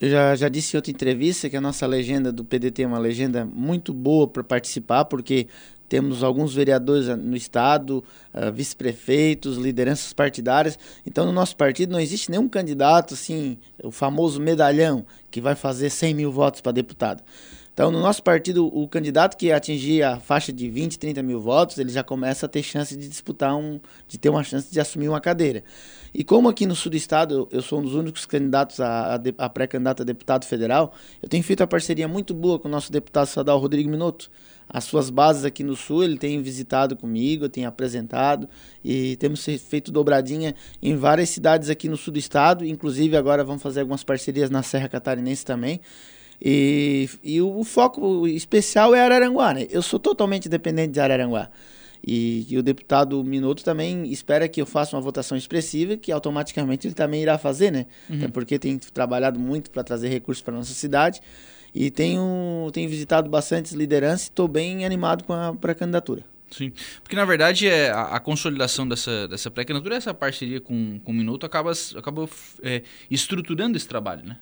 Eu 0.00 0.08
já, 0.08 0.36
já 0.36 0.48
disse 0.48 0.76
em 0.76 0.78
outra 0.78 0.92
entrevista 0.92 1.50
que 1.50 1.56
a 1.56 1.60
nossa 1.60 1.86
legenda 1.86 2.30
do 2.30 2.44
PDT 2.44 2.82
é 2.82 2.86
uma 2.86 2.98
legenda 2.98 3.44
muito 3.44 3.92
boa 3.92 4.28
para 4.28 4.44
participar, 4.44 5.04
porque 5.06 5.48
temos 5.88 6.22
alguns 6.22 6.54
vereadores 6.54 7.08
no 7.08 7.34
estado, 7.34 8.04
uh, 8.32 8.52
vice-prefeitos, 8.52 9.56
lideranças 9.56 10.12
partidárias. 10.12 10.78
Então, 11.04 11.24
no 11.26 11.32
nosso 11.32 11.56
partido 11.56 11.92
não 11.92 12.00
existe 12.00 12.30
nenhum 12.30 12.48
candidato, 12.48 13.14
assim, 13.14 13.58
o 13.82 13.90
famoso 13.90 14.40
medalhão, 14.40 15.04
que 15.30 15.40
vai 15.40 15.56
fazer 15.56 15.90
100 15.90 16.14
mil 16.14 16.30
votos 16.30 16.60
para 16.60 16.72
deputado. 16.72 17.22
Então, 17.78 17.92
no 17.92 18.00
nosso 18.00 18.24
partido, 18.24 18.66
o 18.66 18.88
candidato 18.88 19.36
que 19.36 19.52
atingir 19.52 20.02
a 20.02 20.18
faixa 20.18 20.52
de 20.52 20.68
20, 20.68 20.98
30 20.98 21.22
mil 21.22 21.40
votos, 21.40 21.78
ele 21.78 21.90
já 21.90 22.02
começa 22.02 22.46
a 22.46 22.48
ter 22.48 22.60
chance 22.60 22.96
de 22.96 23.06
disputar 23.06 23.54
um, 23.54 23.78
de 24.08 24.18
ter 24.18 24.30
uma 24.30 24.42
chance 24.42 24.68
de 24.68 24.80
assumir 24.80 25.08
uma 25.08 25.20
cadeira. 25.20 25.62
E 26.12 26.24
como 26.24 26.48
aqui 26.48 26.66
no 26.66 26.74
sul 26.74 26.90
do 26.90 26.96
estado 26.96 27.46
eu 27.52 27.62
sou 27.62 27.78
um 27.78 27.82
dos 27.82 27.94
únicos 27.94 28.26
candidatos 28.26 28.80
a, 28.80 29.14
a, 29.14 29.20
a 29.44 29.48
pré-candidato 29.48 30.02
a 30.02 30.04
deputado 30.04 30.44
federal, 30.44 30.92
eu 31.22 31.28
tenho 31.28 31.44
feito 31.44 31.60
uma 31.60 31.68
parceria 31.68 32.08
muito 32.08 32.34
boa 32.34 32.58
com 32.58 32.66
o 32.66 32.70
nosso 32.70 32.90
deputado 32.90 33.28
estadual 33.28 33.60
Rodrigo 33.60 33.88
Minuto. 33.88 34.28
As 34.68 34.82
suas 34.82 35.08
bases 35.08 35.44
aqui 35.44 35.62
no 35.62 35.76
sul, 35.76 36.02
ele 36.02 36.18
tem 36.18 36.42
visitado 36.42 36.96
comigo, 36.96 37.48
tenho 37.48 37.68
apresentado 37.68 38.48
e 38.84 39.14
temos 39.18 39.44
feito 39.44 39.92
dobradinha 39.92 40.52
em 40.82 40.96
várias 40.96 41.28
cidades 41.28 41.70
aqui 41.70 41.88
no 41.88 41.96
sul 41.96 42.12
do 42.12 42.18
estado, 42.18 42.66
inclusive 42.66 43.16
agora 43.16 43.44
vamos 43.44 43.62
fazer 43.62 43.82
algumas 43.82 44.02
parcerias 44.02 44.50
na 44.50 44.64
Serra 44.64 44.88
Catarinense 44.88 45.44
também. 45.44 45.80
E, 46.40 47.08
e 47.22 47.42
o, 47.42 47.64
foco 47.64 48.26
especial 48.26 48.94
é 48.94 49.00
Araranguá, 49.00 49.54
né? 49.54 49.66
Eu 49.70 49.82
sou 49.82 49.98
totalmente 49.98 50.48
dependente 50.48 50.92
de 50.92 51.00
Araranguá. 51.00 51.50
E, 52.06 52.46
e, 52.48 52.56
o 52.56 52.62
deputado 52.62 53.22
Minuto 53.24 53.64
também 53.64 54.10
espera 54.10 54.48
que 54.48 54.62
eu 54.62 54.66
faça 54.66 54.96
uma 54.96 55.02
votação 55.02 55.36
expressiva, 55.36 55.96
que 55.96 56.12
automaticamente 56.12 56.86
ele 56.86 56.94
também 56.94 57.22
irá 57.22 57.36
fazer, 57.38 57.72
né? 57.72 57.86
Uhum. 58.08 58.18
Até 58.18 58.28
porque 58.28 58.58
tem 58.58 58.78
trabalhado 58.78 59.38
muito 59.40 59.70
para 59.70 59.82
trazer 59.82 60.08
recursos 60.08 60.42
para 60.42 60.54
nossa 60.54 60.72
cidade. 60.72 61.20
E 61.74 61.90
tenho, 61.90 62.70
tenho 62.72 62.88
visitado 62.88 63.28
bastante 63.28 63.74
lideranças 63.74 64.26
e 64.26 64.30
estou 64.30 64.48
bem 64.48 64.84
animado 64.84 65.24
com 65.24 65.32
a 65.32 65.54
pré-candidatura. 65.54 66.24
Sim, 66.50 66.72
porque 67.02 67.14
na 67.14 67.26
verdade 67.26 67.68
é 67.68 67.90
a, 67.90 68.16
a 68.16 68.20
consolidação 68.20 68.88
dessa, 68.88 69.28
dessa 69.28 69.50
pré-candidatura, 69.50 69.96
essa 69.96 70.14
parceria 70.14 70.60
com, 70.60 70.98
com 71.04 71.12
o 71.12 71.14
Minuto 71.14 71.44
acaba, 71.44 71.72
acaba 71.94 72.28
é, 72.62 72.82
estruturando 73.10 73.76
esse 73.76 73.86
trabalho, 73.86 74.24
né? 74.24 74.38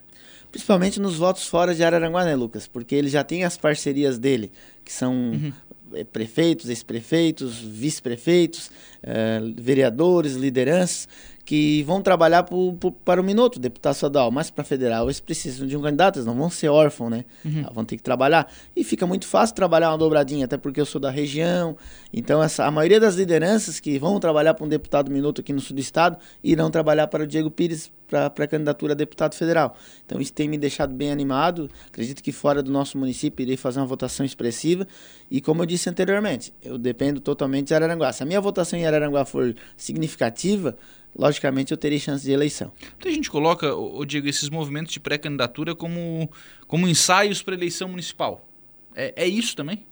Principalmente 0.51 1.01
nos 1.01 1.17
votos 1.17 1.47
fora 1.47 1.75
de 1.75 1.85
Araranguá, 1.85 2.25
né, 2.25 2.35
Lucas? 2.35 2.67
Porque 2.67 2.95
ele 2.95 3.09
já 3.09 3.23
tem 3.23 3.45
as 3.45 3.57
parcerias 3.57 4.19
dele, 4.19 4.51
que 4.85 4.93
são 4.93 5.13
uhum. 5.13 5.53
É, 5.93 6.03
prefeitos, 6.03 6.69
ex-prefeitos, 6.69 7.59
vice-prefeitos, 7.61 8.71
é, 9.03 9.41
vereadores, 9.57 10.35
lideranças, 10.35 11.09
que 11.47 11.85
vão 11.85 12.03
trabalhar 12.03 12.43
pro, 12.43 12.75
pro, 12.75 12.91
para 12.91 13.21
o 13.21 13.25
minuto, 13.25 13.61
deputado 13.61 13.95
estadual, 13.95 14.33
mas 14.33 14.51
para 14.51 14.65
federal 14.65 15.07
eles 15.07 15.21
precisam 15.21 15.65
de 15.65 15.77
um 15.77 15.81
candidato, 15.81 16.17
eles 16.17 16.27
não 16.27 16.35
vão 16.35 16.51
ser 16.51 16.69
órfãos, 16.69 17.09
né? 17.09 17.25
Uhum. 17.45 17.65
Vão 17.73 17.85
ter 17.85 17.97
que 17.97 18.03
trabalhar. 18.03 18.53
E 18.75 18.83
fica 18.83 19.07
muito 19.07 19.29
fácil 19.29 19.55
trabalhar 19.55 19.93
uma 19.93 19.97
dobradinha, 19.97 20.47
até 20.47 20.59
porque 20.59 20.81
eu 20.81 20.85
sou 20.85 21.01
da 21.01 21.09
região. 21.09 21.77
Então, 22.13 22.43
essa, 22.43 22.65
a 22.65 22.71
maioria 22.71 22.99
das 22.99 23.15
lideranças 23.15 23.79
que 23.79 23.97
vão 23.97 24.19
trabalhar 24.19 24.55
para 24.55 24.67
um 24.67 24.69
deputado 24.69 25.09
minuto 25.09 25.41
aqui 25.41 25.53
no 25.53 25.61
sul 25.61 25.77
do 25.77 25.81
estado 25.81 26.19
irão 26.43 26.69
trabalhar 26.69 27.07
para 27.07 27.23
o 27.23 27.27
Diego 27.27 27.49
Pires 27.49 27.93
para 28.09 28.27
a 28.27 28.49
candidatura 28.49 28.93
a 28.93 28.97
deputado 28.97 29.35
federal. 29.35 29.77
Então, 30.05 30.21
isso 30.21 30.33
tem 30.33 30.49
me 30.49 30.59
deixado 30.59 30.93
bem 30.93 31.13
animado. 31.13 31.71
Acredito 31.87 32.25
que 32.25 32.33
fora 32.33 32.61
do 32.61 32.73
nosso 32.73 32.99
município 32.99 33.45
irei 33.45 33.57
fazer 33.57 33.79
uma 33.79 33.87
votação 33.87 34.27
expressiva. 34.27 34.87
E 35.31 35.41
como 35.41 35.63
eu 35.63 35.67
disse 35.67 35.89
anteriormente, 35.89 36.53
eu 36.61 36.77
dependo 36.77 37.21
totalmente 37.21 37.69
de 37.69 37.75
Araranguá. 37.75 38.13
Se 38.13 38.25
a 38.25 38.27
minha 38.27 38.41
votação 38.41 38.77
em 38.77 38.85
Araranguá 38.85 39.25
for 39.25 39.55
significativa, 39.77 40.77
logicamente 41.17 41.73
eu 41.73 41.77
teria 41.77 41.99
chance 41.99 42.25
de 42.25 42.31
eleição. 42.31 42.73
Então 42.99 43.11
a 43.11 43.15
gente 43.15 43.31
coloca, 43.31 43.75
o 43.75 44.05
Diego, 44.05 44.29
esses 44.29 44.51
movimentos 44.51 44.93
de 44.93 45.01
pré-candidatura 45.01 45.75
como, 45.75 46.31
como 46.67 46.87
ensaios 46.87 47.43
para 47.43 47.55
eleição 47.55 47.89
municipal. 47.89 48.47
É, 48.95 49.13
é 49.17 49.27
isso 49.27 49.57
também? 49.57 49.85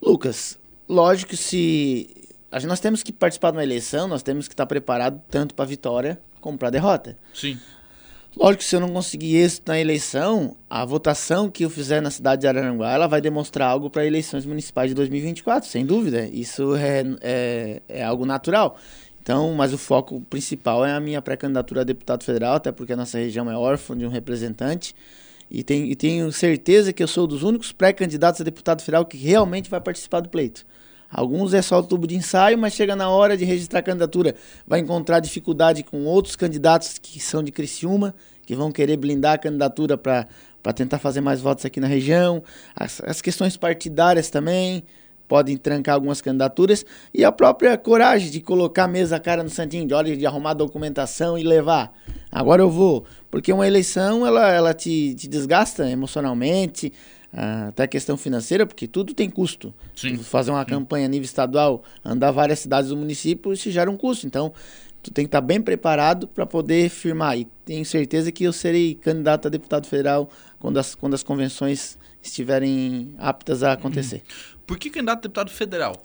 Lucas, 0.00 0.58
lógico 0.88 1.30
que 1.30 1.36
se. 1.36 2.10
Nós 2.66 2.78
temos 2.78 3.02
que 3.02 3.12
participar 3.12 3.50
de 3.50 3.56
uma 3.56 3.64
eleição, 3.64 4.06
nós 4.06 4.22
temos 4.22 4.46
que 4.46 4.54
estar 4.54 4.66
preparado 4.66 5.20
tanto 5.28 5.54
para 5.54 5.64
a 5.64 5.68
vitória 5.68 6.20
como 6.40 6.56
para 6.56 6.68
a 6.68 6.70
derrota. 6.70 7.18
Sim. 7.32 7.58
Lógico 8.36 8.58
que 8.58 8.64
se 8.64 8.74
eu 8.74 8.80
não 8.80 8.92
conseguir 8.92 9.36
êxito 9.36 9.70
na 9.70 9.78
eleição, 9.78 10.56
a 10.68 10.84
votação 10.84 11.48
que 11.48 11.64
eu 11.64 11.70
fizer 11.70 12.00
na 12.00 12.10
cidade 12.10 12.42
de 12.42 12.48
Araranguá, 12.48 12.92
ela 12.92 13.06
vai 13.06 13.20
demonstrar 13.20 13.68
algo 13.68 13.88
para 13.88 14.04
eleições 14.04 14.44
municipais 14.44 14.90
de 14.90 14.94
2024, 14.94 15.68
sem 15.68 15.86
dúvida. 15.86 16.28
Isso 16.32 16.74
é, 16.74 17.04
é, 17.20 17.82
é 17.88 18.04
algo 18.04 18.26
natural. 18.26 18.76
Então, 19.24 19.54
mas 19.54 19.72
o 19.72 19.78
foco 19.78 20.20
principal 20.28 20.84
é 20.84 20.92
a 20.92 21.00
minha 21.00 21.22
pré-candidatura 21.22 21.80
a 21.80 21.84
deputado 21.84 22.22
federal, 22.22 22.56
até 22.56 22.70
porque 22.70 22.92
a 22.92 22.96
nossa 22.96 23.16
região 23.16 23.50
é 23.50 23.56
órfã 23.56 23.96
de 23.96 24.04
um 24.04 24.10
representante. 24.10 24.94
E, 25.50 25.64
tem, 25.64 25.90
e 25.90 25.96
tenho 25.96 26.30
certeza 26.30 26.92
que 26.92 27.02
eu 27.02 27.08
sou 27.08 27.26
dos 27.26 27.42
únicos 27.42 27.72
pré-candidatos 27.72 28.42
a 28.42 28.44
deputado 28.44 28.82
federal 28.82 29.06
que 29.06 29.16
realmente 29.16 29.70
vai 29.70 29.80
participar 29.80 30.20
do 30.20 30.28
pleito. 30.28 30.66
Alguns 31.10 31.54
é 31.54 31.62
só 31.62 31.78
o 31.78 31.82
tubo 31.82 32.06
de 32.06 32.14
ensaio, 32.14 32.58
mas 32.58 32.74
chega 32.74 32.94
na 32.94 33.08
hora 33.08 33.34
de 33.34 33.46
registrar 33.46 33.78
a 33.78 33.82
candidatura, 33.82 34.34
vai 34.66 34.80
encontrar 34.80 35.20
dificuldade 35.20 35.82
com 35.82 36.04
outros 36.04 36.36
candidatos 36.36 36.98
que 36.98 37.18
são 37.18 37.42
de 37.42 37.50
Criciúma, 37.50 38.14
que 38.44 38.54
vão 38.54 38.70
querer 38.70 38.98
blindar 38.98 39.36
a 39.36 39.38
candidatura 39.38 39.96
para 39.96 40.26
tentar 40.74 40.98
fazer 40.98 41.22
mais 41.22 41.40
votos 41.40 41.64
aqui 41.64 41.80
na 41.80 41.86
região. 41.86 42.42
As, 42.76 43.00
as 43.02 43.22
questões 43.22 43.56
partidárias 43.56 44.28
também 44.28 44.84
podem 45.28 45.56
trancar 45.56 45.94
algumas 45.94 46.20
candidaturas 46.20 46.84
e 47.12 47.24
a 47.24 47.32
própria 47.32 47.76
coragem 47.76 48.30
de 48.30 48.40
colocar 48.40 48.84
a 48.84 48.88
mesa 48.88 49.16
a 49.16 49.20
cara 49.20 49.42
no 49.42 49.50
santinho, 49.50 49.86
de 49.86 49.94
hora 49.94 50.16
de 50.16 50.26
arrumar 50.26 50.50
a 50.50 50.54
documentação 50.54 51.38
e 51.38 51.42
levar. 51.42 51.92
Agora 52.30 52.62
eu 52.62 52.70
vou, 52.70 53.04
porque 53.30 53.52
uma 53.52 53.66
eleição 53.66 54.26
ela, 54.26 54.50
ela 54.50 54.74
te, 54.74 55.14
te 55.14 55.28
desgasta 55.28 55.88
emocionalmente, 55.88 56.92
uh, 57.32 57.68
até 57.68 57.84
a 57.84 57.88
questão 57.88 58.16
financeira, 58.16 58.66
porque 58.66 58.86
tudo 58.86 59.14
tem 59.14 59.28
custo. 59.28 59.74
Sim. 59.94 60.16
Fazer 60.18 60.50
uma 60.50 60.62
Sim. 60.62 60.70
campanha 60.70 61.06
a 61.06 61.08
nível 61.08 61.24
estadual, 61.24 61.82
andar 62.04 62.30
várias 62.30 62.60
cidades 62.60 62.90
do 62.90 62.96
município, 62.96 63.52
isso 63.52 63.70
gera 63.70 63.90
um 63.90 63.96
custo. 63.96 64.26
Então, 64.26 64.52
tu 65.02 65.10
tem 65.10 65.24
que 65.24 65.28
estar 65.28 65.40
bem 65.40 65.60
preparado 65.60 66.26
para 66.26 66.46
poder 66.46 66.88
firmar. 66.88 67.38
E 67.38 67.46
tenho 67.64 67.84
certeza 67.84 68.32
que 68.32 68.44
eu 68.44 68.52
serei 68.52 68.94
candidato 68.94 69.46
a 69.46 69.50
deputado 69.50 69.86
federal 69.86 70.30
quando 70.58 70.78
as, 70.78 70.94
quando 70.94 71.14
as 71.14 71.22
convenções 71.22 71.98
estiverem 72.24 73.14
aptas 73.18 73.62
a 73.62 73.72
acontecer. 73.72 74.16
Uhum. 74.16 74.58
Por 74.66 74.78
que 74.78 74.90
candidato 74.90 75.18
a 75.18 75.22
deputado 75.22 75.50
federal? 75.50 75.96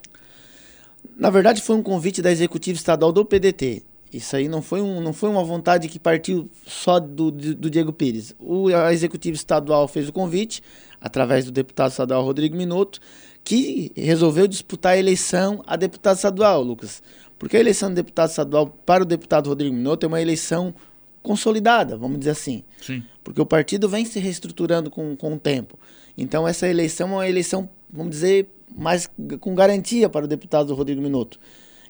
Na 1.17 1.29
verdade, 1.29 1.61
foi 1.61 1.75
um 1.75 1.83
convite 1.83 2.21
da 2.21 2.31
executiva 2.31 2.77
estadual 2.77 3.11
do 3.11 3.25
PDT. 3.25 3.83
Isso 4.11 4.35
aí 4.35 4.47
não 4.47 4.61
foi, 4.61 4.81
um, 4.81 4.99
não 4.99 5.13
foi 5.13 5.29
uma 5.29 5.43
vontade 5.43 5.87
que 5.87 5.99
partiu 5.99 6.49
só 6.65 6.99
do, 6.99 7.29
do, 7.29 7.55
do 7.55 7.69
Diego 7.69 7.93
Pires. 7.93 8.33
O, 8.39 8.67
a 8.69 8.91
executiva 8.91 9.35
estadual 9.35 9.87
fez 9.87 10.09
o 10.09 10.13
convite, 10.13 10.63
através 10.99 11.45
do 11.45 11.51
deputado 11.51 11.91
estadual 11.91 12.23
Rodrigo 12.23 12.57
Minuto, 12.57 12.99
que 13.43 13.91
resolveu 13.95 14.47
disputar 14.47 14.93
a 14.93 14.97
eleição 14.97 15.63
a 15.65 15.75
deputado 15.75 16.15
estadual, 16.15 16.63
Lucas. 16.63 17.03
Porque 17.37 17.55
a 17.55 17.59
eleição 17.59 17.89
de 17.89 17.95
deputado 17.95 18.29
estadual 18.29 18.67
para 18.67 19.03
o 19.03 19.05
deputado 19.05 19.47
Rodrigo 19.47 19.75
Minuto 19.75 20.03
é 20.03 20.07
uma 20.07 20.21
eleição 20.21 20.73
consolidada, 21.21 21.95
vamos 21.95 22.19
dizer 22.19 22.31
assim. 22.31 22.63
Sim. 22.81 23.03
Porque 23.23 23.39
o 23.39 23.45
partido 23.45 23.87
vem 23.87 24.05
se 24.05 24.19
reestruturando 24.19 24.89
com, 24.89 25.15
com 25.15 25.35
o 25.35 25.39
tempo. 25.39 25.77
Então, 26.19 26.45
essa 26.45 26.67
eleição 26.67 27.07
é 27.07 27.11
uma 27.13 27.29
eleição, 27.29 27.69
vamos 27.89 28.11
dizer, 28.11 28.49
mais 28.75 29.09
com 29.39 29.55
garantia 29.55 30.09
para 30.09 30.25
o 30.25 30.27
deputado 30.27 30.73
Rodrigo 30.75 31.01
Minuto. 31.01 31.39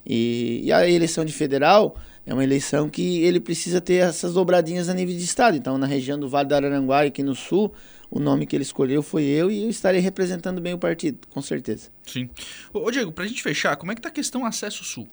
E, 0.06 0.62
e, 0.64 0.72
a 0.72 0.88
eleição 0.88 1.24
de 1.24 1.32
federal 1.32 1.96
é 2.24 2.32
uma 2.32 2.44
eleição 2.44 2.88
que 2.88 3.22
ele 3.22 3.40
precisa 3.40 3.80
ter 3.80 3.96
essas 3.96 4.32
dobradinhas 4.34 4.88
a 4.88 4.94
nível 4.94 5.14
de 5.16 5.24
estado. 5.24 5.56
Então, 5.56 5.76
na 5.76 5.86
região 5.86 6.18
do 6.18 6.28
Vale 6.28 6.48
do 6.48 6.54
Araranguá 6.54 7.04
e 7.04 7.08
aqui 7.08 7.22
no 7.22 7.34
sul, 7.34 7.72
o 8.08 8.20
nome 8.20 8.46
que 8.46 8.56
ele 8.56 8.62
escolheu 8.62 9.02
foi 9.02 9.24
eu 9.24 9.50
e 9.50 9.64
eu 9.64 9.68
estarei 9.68 10.00
representando 10.00 10.60
bem 10.60 10.72
o 10.72 10.78
partido, 10.78 11.18
com 11.28 11.42
certeza. 11.42 11.90
Sim. 12.06 12.30
Ô, 12.72 12.90
Diego, 12.90 13.12
para 13.12 13.24
a 13.24 13.26
gente 13.26 13.42
fechar, 13.42 13.76
como 13.76 13.90
é 13.90 13.94
que 13.94 13.98
está 13.98 14.08
a 14.08 14.12
questão 14.12 14.46
acesso 14.46 14.84
sul? 14.84 15.08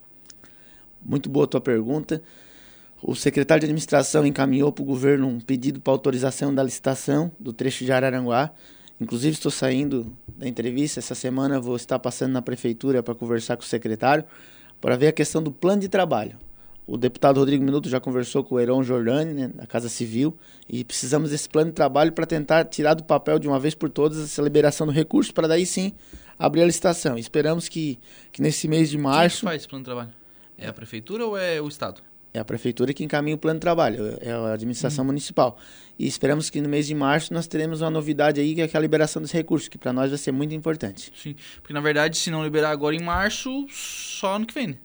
Muito 1.03 1.27
boa 1.27 1.45
a 1.45 1.47
tua 1.47 1.61
pergunta. 1.61 2.21
O 3.01 3.15
secretário 3.15 3.61
de 3.61 3.65
administração 3.65 4.25
encaminhou 4.25 4.71
para 4.71 4.83
o 4.83 4.85
governo 4.85 5.27
um 5.27 5.39
pedido 5.39 5.79
para 5.79 5.91
autorização 5.91 6.53
da 6.53 6.63
licitação 6.63 7.31
do 7.39 7.51
trecho 7.51 7.83
de 7.83 7.91
Araranguá. 7.91 8.51
Inclusive, 8.99 9.33
estou 9.33 9.51
saindo 9.51 10.15
da 10.27 10.47
entrevista. 10.47 10.99
Essa 10.99 11.15
semana 11.15 11.59
vou 11.59 11.75
estar 11.75 11.99
passando 11.99 12.31
na 12.31 12.41
prefeitura 12.41 13.03
para 13.03 13.13
conversar 13.13 13.55
com 13.55 13.63
o 13.63 13.65
secretário 13.65 14.25
para 14.81 14.95
ver 14.95 15.07
a 15.07 15.11
questão 15.11 15.41
do 15.41 15.51
plano 15.51 15.81
de 15.81 15.89
trabalho. 15.89 16.37
O 16.85 16.95
deputado 16.95 17.39
Rodrigo 17.39 17.63
Minuto 17.63 17.89
já 17.89 17.99
conversou 17.99 18.43
com 18.45 18.55
o 18.55 18.59
Heron 18.59 18.81
Jordani, 18.81 19.33
né, 19.33 19.47
da 19.49 19.67
Casa 19.67 19.89
Civil, 19.89 20.33
e 20.69 20.85
precisamos 20.85 21.31
desse 21.31 21.49
plano 21.49 21.69
de 21.69 21.75
trabalho 21.75 22.13
para 22.13 22.25
tentar 22.25 22.63
tirar 22.63 22.93
do 22.93 23.03
papel 23.03 23.37
de 23.37 23.47
uma 23.47 23.59
vez 23.59 23.75
por 23.75 23.89
todas 23.89 24.17
essa 24.23 24.41
liberação 24.41 24.87
do 24.87 24.93
recurso, 24.93 25.33
para 25.33 25.49
daí 25.49 25.65
sim 25.65 25.93
abrir 26.39 26.61
a 26.61 26.65
licitação. 26.65 27.17
Esperamos 27.17 27.67
que, 27.67 27.99
que 28.31 28.41
nesse 28.41 28.69
mês 28.69 28.89
de 28.89 28.97
março. 28.97 29.41
Quem 29.41 29.49
faz 29.49 29.61
esse 29.61 29.67
plano 29.67 29.83
de 29.83 29.85
trabalho? 29.85 30.13
É 30.57 30.67
a 30.67 30.73
prefeitura 30.73 31.25
ou 31.25 31.37
é 31.37 31.59
o 31.61 31.67
Estado? 31.67 32.01
É 32.33 32.39
a 32.39 32.45
prefeitura 32.45 32.93
que 32.93 33.03
encaminha 33.03 33.35
o 33.35 33.39
plano 33.39 33.57
de 33.57 33.61
trabalho, 33.61 34.17
é 34.21 34.31
a 34.31 34.53
administração 34.53 35.03
uhum. 35.03 35.07
municipal. 35.07 35.57
E 35.97 36.05
esperamos 36.05 36.49
que 36.49 36.61
no 36.61 36.69
mês 36.69 36.85
de 36.85 36.93
março 36.93 37.33
nós 37.33 37.47
teremos 37.47 37.81
uma 37.81 37.89
novidade 37.89 38.39
aí, 38.39 38.53
que 38.53 38.61
é 38.61 38.69
a 38.71 38.79
liberação 38.79 39.21
dos 39.21 39.31
recursos, 39.31 39.67
que 39.67 39.77
para 39.77 39.91
nós 39.91 40.09
vai 40.09 40.17
ser 40.17 40.31
muito 40.31 40.53
importante. 40.53 41.11
Sim, 41.15 41.35
porque 41.61 41.73
na 41.73 41.81
verdade, 41.81 42.17
se 42.17 42.29
não 42.29 42.43
liberar 42.43 42.69
agora 42.69 42.95
em 42.95 43.01
março, 43.01 43.65
só 43.69 44.35
ano 44.35 44.45
que 44.45 44.53
vem, 44.53 44.67
né? 44.67 44.77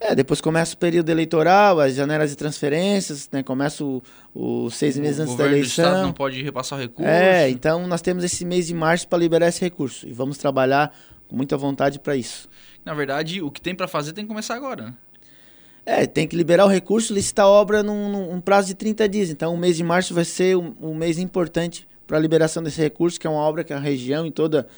É, 0.00 0.14
depois 0.14 0.40
começa 0.40 0.74
o 0.74 0.78
período 0.78 1.10
eleitoral, 1.10 1.80
as 1.80 1.94
janelas 1.94 2.30
de 2.30 2.36
transferências, 2.36 3.28
né? 3.32 3.42
Começa 3.42 3.84
os 4.32 4.74
seis 4.76 4.96
meses 4.96 5.18
o 5.18 5.22
antes 5.22 5.34
da 5.34 5.46
eleição. 5.46 5.84
O 5.84 5.88
Estado 5.88 6.02
não 6.06 6.12
pode 6.12 6.40
repassar 6.40 6.78
o 6.78 6.82
recurso. 6.82 7.10
É, 7.10 7.50
então 7.50 7.84
nós 7.88 8.00
temos 8.00 8.22
esse 8.22 8.44
mês 8.44 8.68
de 8.68 8.74
março 8.74 9.08
para 9.08 9.18
liberar 9.18 9.48
esse 9.48 9.60
recurso. 9.60 10.06
E 10.06 10.12
vamos 10.12 10.38
trabalhar 10.38 10.94
com 11.26 11.34
muita 11.34 11.56
vontade 11.56 11.98
para 11.98 12.16
isso. 12.16 12.48
Na 12.84 12.94
verdade, 12.94 13.42
o 13.42 13.50
que 13.50 13.60
tem 13.60 13.74
para 13.74 13.88
fazer 13.88 14.12
tem 14.12 14.24
que 14.24 14.28
começar 14.28 14.54
agora, 14.54 14.86
né? 14.86 14.94
É, 15.90 16.04
tem 16.06 16.28
que 16.28 16.36
liberar 16.36 16.66
o 16.66 16.68
recurso, 16.68 17.14
licitar 17.14 17.46
a 17.46 17.48
obra 17.48 17.82
num, 17.82 18.10
num 18.10 18.40
prazo 18.42 18.68
de 18.68 18.74
30 18.74 19.08
dias. 19.08 19.30
Então, 19.30 19.54
o 19.54 19.56
mês 19.56 19.74
de 19.74 19.82
março 19.82 20.12
vai 20.12 20.22
ser 20.22 20.54
um, 20.54 20.74
um 20.82 20.94
mês 20.94 21.18
importante 21.18 21.88
para 22.06 22.18
a 22.18 22.20
liberação 22.20 22.62
desse 22.62 22.78
recurso, 22.78 23.18
que 23.18 23.26
é 23.26 23.30
uma 23.30 23.40
obra 23.40 23.64
que 23.64 23.72
a 23.72 23.78
região 23.78 24.26
em 24.26 24.30
toda, 24.30 24.68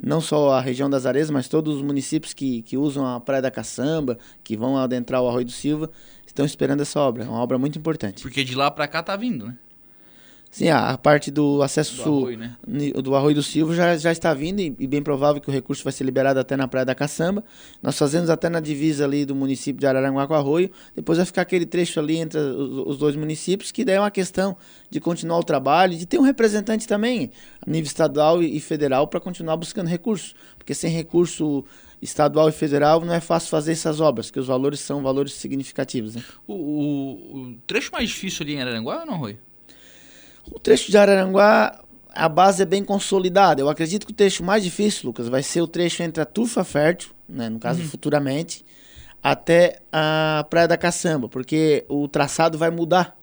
não 0.00 0.20
só 0.20 0.52
a 0.52 0.60
região 0.60 0.88
das 0.88 1.06
Areias, 1.06 1.28
mas 1.28 1.48
todos 1.48 1.74
os 1.74 1.82
municípios 1.82 2.32
que, 2.32 2.62
que 2.62 2.76
usam 2.76 3.04
a 3.04 3.18
Praia 3.18 3.42
da 3.42 3.50
Caçamba, 3.50 4.16
que 4.44 4.56
vão 4.56 4.78
adentrar 4.78 5.20
o 5.20 5.28
Arroio 5.28 5.44
do 5.44 5.50
Silva, 5.50 5.90
estão 6.24 6.46
esperando 6.46 6.82
essa 6.82 7.00
obra. 7.00 7.24
É 7.24 7.28
uma 7.28 7.40
obra 7.40 7.58
muito 7.58 7.76
importante. 7.76 8.22
Porque 8.22 8.44
de 8.44 8.54
lá 8.54 8.70
para 8.70 8.86
cá 8.86 9.02
tá 9.02 9.16
vindo, 9.16 9.48
né? 9.48 9.58
Sim, 10.50 10.68
a, 10.68 10.98
parte 10.98 11.30
do 11.30 11.62
acesso 11.62 11.94
do 11.94 12.02
sul 12.02 12.18
arroio, 12.22 12.38
né? 12.38 12.56
do 13.00 13.14
Arroio 13.14 13.36
do 13.36 13.42
Silva 13.42 13.72
já, 13.72 13.96
já 13.96 14.10
está 14.10 14.34
vindo 14.34 14.58
e, 14.58 14.74
e, 14.80 14.86
bem 14.88 15.00
provável 15.00 15.40
que 15.40 15.48
o 15.48 15.52
recurso 15.52 15.84
vai 15.84 15.92
ser 15.92 16.02
liberado 16.02 16.40
até 16.40 16.56
na 16.56 16.66
Praia 16.66 16.84
da 16.84 16.92
Caçamba. 16.92 17.44
Nós 17.80 17.96
fazemos 17.96 18.28
até 18.28 18.48
na 18.48 18.58
divisa 18.58 19.04
ali 19.04 19.24
do 19.24 19.32
município 19.32 19.78
de 19.78 19.86
Araranguá 19.86 20.26
com 20.26 20.34
Arroio. 20.34 20.68
Depois 20.94 21.18
vai 21.18 21.24
ficar 21.24 21.42
aquele 21.42 21.64
trecho 21.64 22.00
ali 22.00 22.16
entre 22.16 22.40
os, 22.40 22.88
os 22.88 22.98
dois 22.98 23.14
municípios, 23.14 23.70
que 23.70 23.84
daí 23.84 23.94
é 23.94 24.00
uma 24.00 24.10
questão 24.10 24.56
de 24.90 24.98
continuar 24.98 25.38
o 25.38 25.44
trabalho, 25.44 25.96
de 25.96 26.04
ter 26.04 26.18
um 26.18 26.22
representante 26.22 26.86
também 26.86 27.30
a 27.64 27.70
nível 27.70 27.86
estadual 27.86 28.42
e, 28.42 28.56
e 28.56 28.60
federal 28.60 29.06
para 29.06 29.20
continuar 29.20 29.56
buscando 29.56 29.86
recursos. 29.86 30.34
Porque 30.58 30.74
sem 30.74 30.90
recurso 30.90 31.64
estadual 32.02 32.48
e 32.48 32.52
federal 32.52 33.04
não 33.04 33.14
é 33.14 33.20
fácil 33.20 33.50
fazer 33.50 33.70
essas 33.70 34.00
obras, 34.00 34.32
que 34.32 34.40
os 34.40 34.48
valores 34.48 34.80
são 34.80 35.00
valores 35.00 35.34
significativos. 35.34 36.16
Né? 36.16 36.24
O, 36.48 36.54
o, 36.54 37.36
o 37.36 37.54
trecho 37.68 37.92
mais 37.92 38.08
difícil 38.08 38.42
ali 38.42 38.54
em 38.54 38.62
Araranguá 38.62 39.00
ou 39.00 39.06
não, 39.06 39.14
Arroio? 39.14 39.38
O 40.50 40.58
trecho 40.58 40.90
de 40.90 40.98
Araranguá, 40.98 41.80
a 42.14 42.28
base 42.28 42.62
é 42.62 42.66
bem 42.66 42.84
consolidada. 42.84 43.60
Eu 43.60 43.68
acredito 43.68 44.06
que 44.06 44.12
o 44.12 44.14
trecho 44.14 44.44
mais 44.44 44.62
difícil, 44.62 45.06
Lucas, 45.06 45.28
vai 45.28 45.42
ser 45.42 45.60
o 45.62 45.66
trecho 45.66 46.02
entre 46.02 46.22
a 46.22 46.26
Turfa 46.26 46.62
Fértil, 46.64 47.10
né, 47.28 47.48
no 47.48 47.58
caso 47.58 47.80
Uhum. 47.80 47.88
futuramente, 47.88 48.64
até 49.22 49.80
a 49.92 50.44
Praia 50.48 50.66
da 50.68 50.76
Caçamba, 50.76 51.28
porque 51.28 51.84
o 51.88 52.08
traçado 52.08 52.56
vai 52.58 52.70
mudar. 52.70 53.16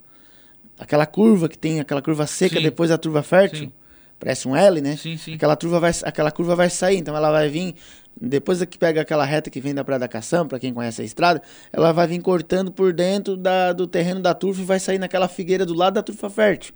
Aquela 0.79 1.05
curva 1.07 1.49
que 1.49 1.57
tem, 1.57 1.79
aquela 1.79 2.01
curva 2.01 2.27
seca 2.27 2.57
Sim. 2.57 2.61
depois 2.63 2.89
da 2.91 2.97
turva 2.99 3.23
fértil, 3.23 3.59
Sim. 3.61 3.71
Parece 4.19 4.47
um 4.47 4.55
L, 4.55 4.81
né? 4.81 4.95
Sim, 4.97 5.17
sim. 5.17 5.35
Aquela 5.35 5.55
curva 5.55 5.79
vai, 5.79 5.91
aquela 6.03 6.31
curva 6.31 6.55
vai 6.55 6.69
sair, 6.69 6.97
então 6.97 7.15
ela 7.15 7.31
vai 7.31 7.49
vir 7.49 7.75
depois 8.19 8.63
que 8.65 8.77
pega 8.77 9.01
aquela 9.01 9.25
reta 9.25 9.49
que 9.49 9.61
vem 9.61 9.73
da 9.73 9.83
Praia 9.83 9.99
da 9.99 10.07
Caçamba, 10.07 10.49
para 10.49 10.59
quem 10.59 10.73
conhece 10.73 11.01
a 11.01 11.05
estrada, 11.05 11.41
ela 11.71 11.91
vai 11.91 12.07
vir 12.07 12.19
cortando 12.21 12.71
por 12.71 12.91
dentro 12.91 13.37
da, 13.37 13.73
do 13.73 13.85
terreno 13.85 14.21
da 14.21 14.33
turfa 14.33 14.61
e 14.61 14.65
vai 14.65 14.79
sair 14.79 14.97
naquela 14.97 15.27
figueira 15.27 15.65
do 15.65 15.73
lado 15.73 15.93
da 15.93 16.03
turfa 16.03 16.29
fértil. 16.29 16.73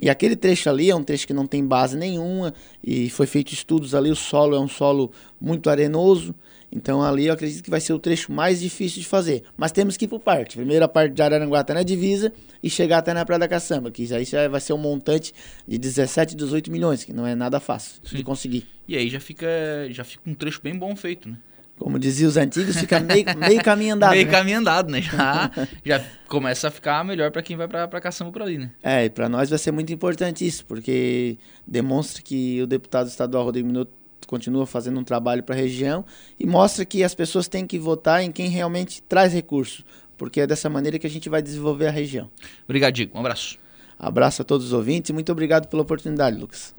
E 0.00 0.10
aquele 0.10 0.34
trecho 0.34 0.68
ali 0.68 0.90
é 0.90 0.96
um 0.96 1.04
trecho 1.04 1.26
que 1.26 1.32
não 1.32 1.46
tem 1.46 1.64
base 1.64 1.96
nenhuma 1.96 2.52
e 2.82 3.08
foi 3.10 3.26
feito 3.26 3.52
estudos 3.52 3.94
ali, 3.94 4.10
o 4.10 4.16
solo 4.16 4.56
é 4.56 4.60
um 4.60 4.68
solo 4.68 5.12
muito 5.40 5.70
arenoso. 5.70 6.34
Então 6.74 7.02
ali 7.02 7.26
eu 7.26 7.34
acredito 7.34 7.62
que 7.62 7.70
vai 7.70 7.80
ser 7.80 7.92
o 7.92 7.98
trecho 7.98 8.32
mais 8.32 8.60
difícil 8.60 9.00
de 9.00 9.06
fazer. 9.06 9.44
Mas 9.56 9.70
temos 9.70 9.96
que 9.96 10.06
ir 10.06 10.08
por 10.08 10.18
parte. 10.18 10.56
Primeiro 10.56 10.84
a 10.84 10.88
parte 10.88 11.14
de 11.14 11.22
Araranguá 11.22 11.60
até 11.60 11.72
na 11.72 11.84
divisa 11.84 12.32
e 12.60 12.68
chegar 12.68 12.98
até 12.98 13.14
na 13.14 13.24
Praia 13.24 13.38
da 13.38 13.48
Caçamba, 13.48 13.92
que 13.92 14.12
aí 14.12 14.24
já 14.24 14.48
vai 14.48 14.60
ser 14.60 14.72
um 14.72 14.78
montante 14.78 15.32
de 15.66 15.78
17, 15.78 16.34
18 16.34 16.72
milhões, 16.72 17.04
que 17.04 17.12
não 17.12 17.24
é 17.24 17.34
nada 17.36 17.60
fácil 17.60 18.00
Sim. 18.02 18.16
de 18.16 18.24
conseguir. 18.24 18.66
E 18.88 18.96
aí 18.96 19.08
já 19.08 19.20
fica, 19.20 19.46
já 19.90 20.02
fica 20.02 20.22
um 20.26 20.34
trecho 20.34 20.60
bem 20.62 20.76
bom 20.76 20.96
feito, 20.96 21.28
né? 21.28 21.36
Como 21.78 21.98
diziam 21.98 22.28
os 22.28 22.36
antigos, 22.36 22.76
fica 22.76 23.00
meio, 23.00 23.24
meio 23.36 23.62
caminho 23.62 23.94
andado. 23.94 24.12
Meio 24.12 24.26
né? 24.26 24.32
caminho 24.32 24.58
andado, 24.58 24.90
né? 24.90 25.02
Já, 25.02 25.50
já 25.84 26.04
começa 26.28 26.68
a 26.68 26.70
ficar 26.70 27.04
melhor 27.04 27.30
pra 27.30 27.42
quem 27.42 27.56
vai 27.56 27.66
pra 27.66 28.00
caçamba 28.00 28.30
por 28.30 28.42
ali, 28.42 28.58
né? 28.58 28.70
É, 28.82 29.04
e 29.04 29.10
para 29.10 29.28
nós 29.28 29.50
vai 29.50 29.58
ser 29.58 29.72
muito 29.72 29.92
importante 29.92 30.46
isso, 30.46 30.64
porque 30.66 31.36
demonstra 31.66 32.22
que 32.22 32.62
o 32.62 32.66
deputado 32.66 33.08
estadual 33.08 33.44
Rodrigo 33.44 33.66
Minuto 33.66 33.90
continua 34.26 34.66
fazendo 34.66 34.98
um 35.00 35.04
trabalho 35.04 35.42
para 35.42 35.54
a 35.54 35.58
região 35.58 36.04
e 36.38 36.46
mostra 36.46 36.84
que 36.84 37.02
as 37.02 37.14
pessoas 37.14 37.48
têm 37.48 37.66
que 37.66 37.78
votar 37.78 38.22
em 38.22 38.30
quem 38.30 38.48
realmente 38.48 39.02
traz 39.02 39.32
recursos, 39.32 39.84
porque 40.16 40.40
é 40.40 40.46
dessa 40.46 40.68
maneira 40.68 40.98
que 40.98 41.06
a 41.06 41.10
gente 41.10 41.28
vai 41.28 41.42
desenvolver 41.42 41.86
a 41.86 41.90
região. 41.90 42.30
Obrigado, 42.64 42.94
Diego. 42.94 43.16
Um 43.16 43.20
abraço. 43.20 43.58
Abraço 43.98 44.42
a 44.42 44.44
todos 44.44 44.66
os 44.66 44.72
ouvintes 44.72 45.10
e 45.10 45.12
muito 45.12 45.30
obrigado 45.30 45.68
pela 45.68 45.82
oportunidade, 45.82 46.36
Lucas. 46.38 46.74